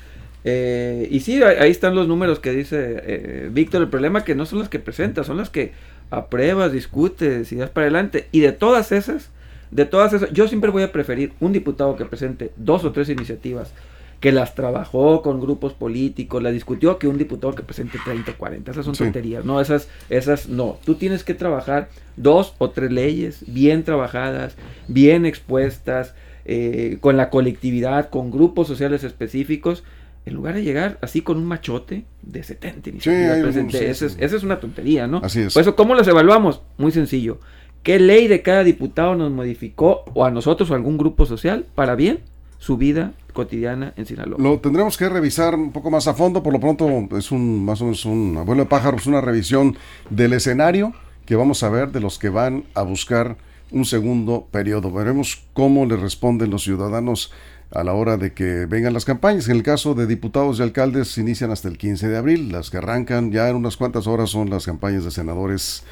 Eh, 0.45 1.09
y 1.11 1.21
sí, 1.21 1.43
ahí 1.43 1.71
están 1.71 1.95
los 1.95 2.09
números 2.09 2.39
que 2.39 2.53
dice 2.53 3.03
eh, 3.03 3.51
Víctor. 3.53 3.83
El 3.83 3.89
problema 3.89 4.21
es 4.21 4.25
que 4.25 4.35
no 4.35 4.47
son 4.47 4.61
las 4.61 4.71
que 4.71 4.79
presenta, 4.79 5.23
son 5.23 5.37
las 5.37 5.51
que 5.51 5.73
apruebas, 6.11 6.73
discutes 6.73 7.53
y 7.53 7.57
das 7.57 7.69
para 7.69 7.87
adelante. 7.87 8.29
Y 8.33 8.41
de 8.41 8.53
todas 8.53 8.93
esas, 8.93 9.31
de 9.75 9.85
todas 9.85 10.13
esas, 10.13 10.33
yo 10.33 10.47
siempre 10.47 10.71
voy 10.71 10.85
a 10.85 10.93
preferir 10.93 11.33
un 11.41 11.53
diputado 11.53 11.97
que 11.97 12.05
presente 12.05 12.53
dos 12.57 12.85
o 12.85 12.93
tres 12.93 13.09
iniciativas, 13.09 13.73
que 14.21 14.31
las 14.31 14.55
trabajó 14.55 15.21
con 15.21 15.41
grupos 15.41 15.73
políticos, 15.73 16.41
la 16.41 16.53
discutió, 16.53 16.97
que 16.97 17.09
un 17.09 17.19
diputado 17.19 17.57
que 17.57 17.65
presente 17.65 17.99
30 18.03 18.31
o 18.31 18.37
40. 18.37 18.71
Esas 18.71 18.87
son 18.87 18.95
tonterías, 18.95 19.45
no, 19.45 19.61
esas, 19.61 19.89
esas 20.11 20.49
no. 20.49 20.79
Tú 20.85 20.95
tienes 20.95 21.25
que 21.25 21.35
trabajar 21.35 21.89
dos 22.17 22.55
o 22.59 22.71
tres 22.71 22.93
leyes 22.93 23.45
bien 23.49 23.83
trabajadas, 23.83 24.55
bien 24.87 25.27
expuestas, 25.27 26.15
eh, 26.45 26.99
con 27.01 27.17
la 27.17 27.29
colectividad, 27.29 28.11
con 28.11 28.31
grupos 28.31 28.69
sociales 28.69 29.03
específicos 29.03 29.83
en 30.27 30.35
lugar 30.35 30.55
de 30.55 30.63
llegar 30.63 30.99
así 31.03 31.21
con 31.21 31.37
un 31.37 31.45
machote 31.45 32.05
de 32.23 32.43
70 32.43 32.91
iniciativas 32.91 33.75
esa, 33.75 34.07
es, 34.19 34.43
una 34.43 34.59
tontería, 34.59 35.07
¿no? 35.07 35.21
Así 35.23 35.41
es. 35.41 35.53
Por 35.53 35.61
eso, 35.61 35.77
¿cómo 35.77 35.95
las 35.95 36.09
evaluamos? 36.09 36.63
Muy 36.79 36.93
sencillo. 36.93 37.41
¿Qué 37.85 37.99
ley 37.99 38.29
de 38.29 38.41
cada 38.41 38.65
diputado 38.65 39.15
nos 39.15 39.31
modificó 39.31 40.05
o 40.15 40.25
a 40.25 40.31
nosotros 40.31 40.71
o 40.71 40.73
a 40.73 40.77
algún 40.77 40.97
grupo 40.97 41.27
social 41.27 41.67
para 41.75 41.95
bien 41.95 42.21
su 42.59 42.79
vida 42.79 43.13
cotidiana 43.35 43.93
en 43.99 44.07
Sinaloa? 44.07 44.39
Lo 44.41 44.59
tendremos 44.59 44.97
que 44.97 45.07
revisar 45.11 45.55
un 45.55 45.71
poco 45.71 45.91
más 45.91 46.09
a 46.09 46.15
fondo. 46.15 46.43
Por 46.43 46.55
lo 46.55 46.61
pronto 46.61 46.89
es 47.19 47.31
un 47.31 47.63
más 47.63 47.83
o 47.83 47.85
menos 47.85 48.07
un 48.07 48.39
abuelo 48.39 48.63
de 48.63 48.71
pájaros, 48.71 49.07
una 49.07 49.21
revisión 49.21 49.77
del 50.09 50.33
escenario 50.33 50.95
que 51.27 51.37
vamos 51.37 51.63
a 51.63 51.69
ver 51.69 51.93
de 51.93 52.01
los 52.01 52.19
que 52.19 52.31
van 52.31 52.65
a 52.73 52.81
buscar 52.81 53.37
un 53.71 53.85
segundo 53.85 54.49
periodo. 54.51 54.91
Veremos 54.91 55.43
cómo 55.53 55.85
le 55.85 55.99
responden 55.99 56.49
los 56.49 56.65
ciudadanos 56.65 57.33
a 57.71 57.85
la 57.85 57.93
hora 57.93 58.17
de 58.17 58.33
que 58.33 58.65
vengan 58.65 58.95
las 58.95 59.05
campañas. 59.05 59.49
En 59.49 59.57
el 59.57 59.63
caso 59.63 59.95
de 59.95 60.07
diputados 60.07 60.59
y 60.59 60.63
alcaldes 60.63 61.09
se 61.09 61.21
inician 61.21 61.51
hasta 61.51 61.69
el 61.69 61.77
15 61.77 62.09
de 62.09 62.17
abril. 62.17 62.51
Las 62.51 62.71
que 62.71 62.79
arrancan 62.79 63.31
ya 63.31 63.51
en 63.51 63.57
unas 63.57 63.77
cuantas 63.77 64.07
horas 64.07 64.31
son 64.31 64.49
las 64.49 64.65
campañas 64.65 65.05
de 65.05 65.11
senadores 65.11 65.85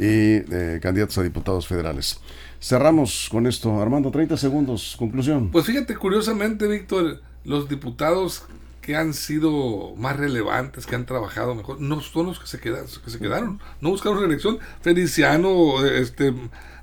y 0.00 0.42
eh, 0.50 0.80
candidatos 0.82 1.18
a 1.18 1.22
diputados 1.22 1.66
federales. 1.66 2.20
Cerramos 2.58 3.28
con 3.30 3.46
esto. 3.46 3.80
Armando, 3.80 4.10
30 4.10 4.38
segundos, 4.38 4.96
conclusión. 4.98 5.50
Pues 5.50 5.66
fíjate, 5.66 5.94
curiosamente, 5.94 6.66
Víctor, 6.66 7.20
los 7.44 7.68
diputados 7.68 8.44
que 8.90 8.96
han 8.96 9.14
sido 9.14 9.94
más 9.96 10.16
relevantes, 10.16 10.84
que 10.84 10.96
han 10.96 11.06
trabajado 11.06 11.54
mejor, 11.54 11.80
no 11.80 12.00
son 12.00 12.26
los 12.26 12.40
que 12.40 12.48
se, 12.48 12.58
quedan, 12.58 12.86
que 13.04 13.10
se 13.10 13.20
quedaron, 13.20 13.60
no 13.80 13.90
buscaron 13.90 14.18
reelección. 14.18 14.58
Feliciano, 14.80 15.86
este, 15.86 16.34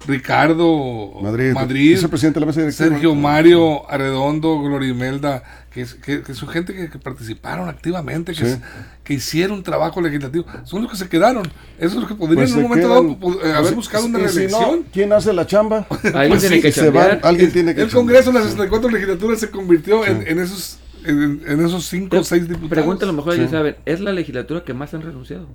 Ricardo 0.07 1.19
Madrid, 1.21 1.51
Madrid 1.51 2.07
presidente 2.07 2.39
de 2.39 2.45
la 2.45 2.53
mesa 2.53 2.71
Sergio 2.71 3.13
Mario 3.13 3.91
Arredondo, 3.91 4.61
Glorimelda, 4.61 5.43
que, 5.69 5.85
que, 6.01 6.23
que 6.23 6.33
son 6.33 6.47
gente 6.47 6.73
que, 6.89 6.97
participaron 6.97 7.67
activamente, 7.67 8.31
que, 8.31 8.57
que 9.03 9.13
hicieron 9.15 9.61
trabajo 9.61 9.99
legislativo, 9.99 10.45
son 10.63 10.83
los 10.83 10.91
que 10.91 10.97
se 10.97 11.09
quedaron. 11.09 11.45
Eso 11.77 11.95
es 11.95 12.01
lo 12.03 12.07
que 12.07 12.15
podrían 12.15 12.45
pues 12.45 12.51
en 12.51 12.57
un 12.59 12.63
momento 12.63 12.87
dado 12.87 13.17
pues, 13.19 13.37
eh, 13.43 13.51
haber 13.51 13.75
buscado 13.75 14.05
una 14.05 14.19
reelección. 14.19 14.85
¿Quién 14.93 15.11
hace 15.11 15.33
la 15.33 15.45
chamba? 15.45 15.85
Alguien 15.89 16.29
pues 16.29 16.39
tiene 16.39 16.61
que 16.61 16.71
se 16.71 16.87
Alguien 17.21 17.51
tiene 17.51 17.75
que 17.75 17.81
El 17.81 17.89
Congreso 17.89 18.29
en 18.29 18.35
las 18.35 18.45
64 18.45 18.89
legislaturas 18.91 19.41
se 19.41 19.51
convirtió 19.51 20.05
en, 20.05 20.25
en 20.25 20.39
esos 20.39 20.79
en, 21.07 21.65
esos 21.65 21.85
cinco 21.85 22.19
o 22.19 22.23
seis 22.23 22.47
diputados. 22.47 22.69
Pregunta 22.69 23.05
a 23.05 23.07
lo 23.07 23.13
mejor 23.13 23.35
ellos 23.35 23.51
saben, 23.51 23.75
¿es 23.85 23.99
la 23.99 24.11
legislatura 24.11 24.63
que 24.63 24.73
más 24.73 24.93
han 24.93 25.01
renunciado? 25.01 25.47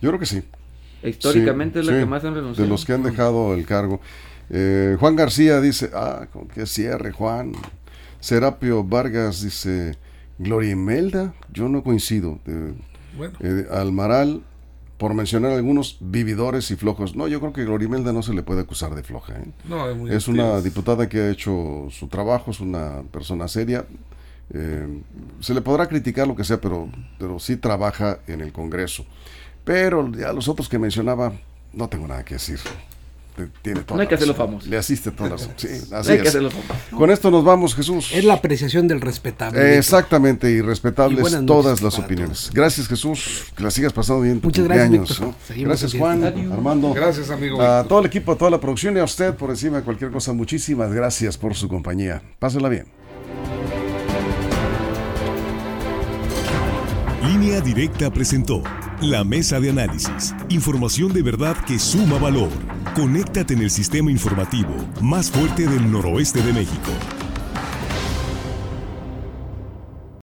Yo 0.00 0.10
creo 0.10 0.18
que 0.18 0.26
sí. 0.26 0.42
Históricamente 1.02 1.80
es 1.80 1.86
la 1.86 1.98
que 1.98 2.06
más 2.06 2.24
han 2.24 2.34
renunciado. 2.34 2.64
De 2.64 2.68
los 2.68 2.84
que 2.84 2.92
han 2.92 3.02
dejado 3.02 3.54
el 3.54 3.66
cargo. 3.66 4.00
Eh, 4.50 4.96
Juan 4.98 5.16
García 5.16 5.60
dice, 5.60 5.90
ah, 5.94 6.26
con 6.32 6.48
qué 6.48 6.66
cierre, 6.66 7.12
Juan. 7.12 7.52
Serapio 8.18 8.84
Vargas 8.84 9.42
dice, 9.42 9.96
Gloria 10.38 10.72
Imelda, 10.72 11.34
yo 11.52 11.68
no 11.68 11.82
coincido. 11.82 12.38
bueno. 13.16 13.34
Eh, 13.40 13.66
Almaral, 13.70 14.42
por 14.98 15.14
mencionar 15.14 15.52
algunos 15.52 15.96
vividores 16.00 16.70
y 16.70 16.76
flojos. 16.76 17.16
No, 17.16 17.28
yo 17.28 17.40
creo 17.40 17.52
que 17.54 17.64
Gloria 17.64 17.86
Imelda 17.86 18.12
no 18.12 18.22
se 18.22 18.34
le 18.34 18.42
puede 18.42 18.60
acusar 18.60 18.94
de 18.94 19.02
floja. 19.02 19.32
¿eh? 19.38 19.46
No, 19.66 20.06
es, 20.06 20.12
es 20.12 20.28
una 20.28 20.60
diputada 20.60 21.08
que 21.08 21.20
ha 21.20 21.30
hecho 21.30 21.88
su 21.90 22.08
trabajo, 22.08 22.50
es 22.50 22.60
una 22.60 23.02
persona 23.10 23.48
seria. 23.48 23.86
Eh, 24.52 25.02
se 25.40 25.54
le 25.54 25.60
podrá 25.60 25.88
criticar 25.88 26.26
lo 26.26 26.34
que 26.34 26.44
sea, 26.44 26.60
pero, 26.60 26.88
pero 27.18 27.38
sí 27.38 27.56
trabaja 27.56 28.20
en 28.26 28.40
el 28.40 28.52
Congreso. 28.52 29.06
Pero 29.64 30.10
ya 30.12 30.32
los 30.32 30.48
otros 30.48 30.68
que 30.68 30.78
mencionaba, 30.78 31.32
no 31.72 31.88
tengo 31.88 32.06
nada 32.06 32.24
que 32.24 32.34
decir. 32.34 32.58
Tiene 33.62 33.80
no 33.88 34.00
hay 34.00 34.06
que 34.06 34.14
hacerlo 34.14 34.34
famoso. 34.34 34.68
Le 34.68 34.76
asiste 34.76 35.10
todas 35.12 35.32
las. 35.32 35.50
Sí, 35.56 35.68
así 35.92 36.12
es. 36.12 36.36
Con 36.90 37.10
esto 37.10 37.30
nos 37.30 37.44
vamos, 37.44 37.74
Jesús. 37.74 38.10
Es 38.12 38.24
la 38.24 38.34
apreciación 38.34 38.88
del 38.88 39.00
respetable. 39.00 39.78
exactamente, 39.78 40.50
y 40.50 40.60
respetables 40.60 41.46
todas 41.46 41.80
las 41.80 41.98
opiniones. 41.98 42.50
Gracias, 42.52 42.88
Jesús. 42.88 43.46
Que 43.56 43.62
la 43.62 43.70
sigas 43.70 43.92
pasando 43.92 44.22
bien. 44.22 44.40
Muchas 44.42 44.64
gracias. 44.66 45.20
Gracias, 45.56 45.94
Juan, 45.94 46.24
Armando. 46.24 46.92
Gracias, 46.92 47.30
amigo. 47.30 47.62
A 47.62 47.84
todo 47.84 48.00
el 48.00 48.06
equipo, 48.06 48.32
a 48.32 48.36
toda 48.36 48.50
la 48.50 48.60
producción 48.60 48.96
y 48.96 49.00
a 49.00 49.04
usted 49.04 49.34
por 49.34 49.50
encima 49.50 49.78
de 49.78 49.84
cualquier 49.84 50.10
cosa. 50.10 50.32
Muchísimas 50.32 50.92
gracias 50.92 51.38
por 51.38 51.54
su 51.54 51.68
compañía. 51.68 52.22
Pásenla 52.38 52.68
bien. 52.68 52.99
Línea 57.40 57.62
Directa 57.62 58.10
presentó 58.10 58.62
la 59.00 59.24
mesa 59.24 59.60
de 59.60 59.70
análisis. 59.70 60.34
Información 60.50 61.10
de 61.14 61.22
verdad 61.22 61.56
que 61.64 61.78
suma 61.78 62.18
valor. 62.18 62.50
Conéctate 62.94 63.54
en 63.54 63.62
el 63.62 63.70
sistema 63.70 64.10
informativo 64.10 64.74
más 65.00 65.30
fuerte 65.30 65.66
del 65.66 65.90
noroeste 65.90 66.42
de 66.42 66.52
México. 66.52 66.90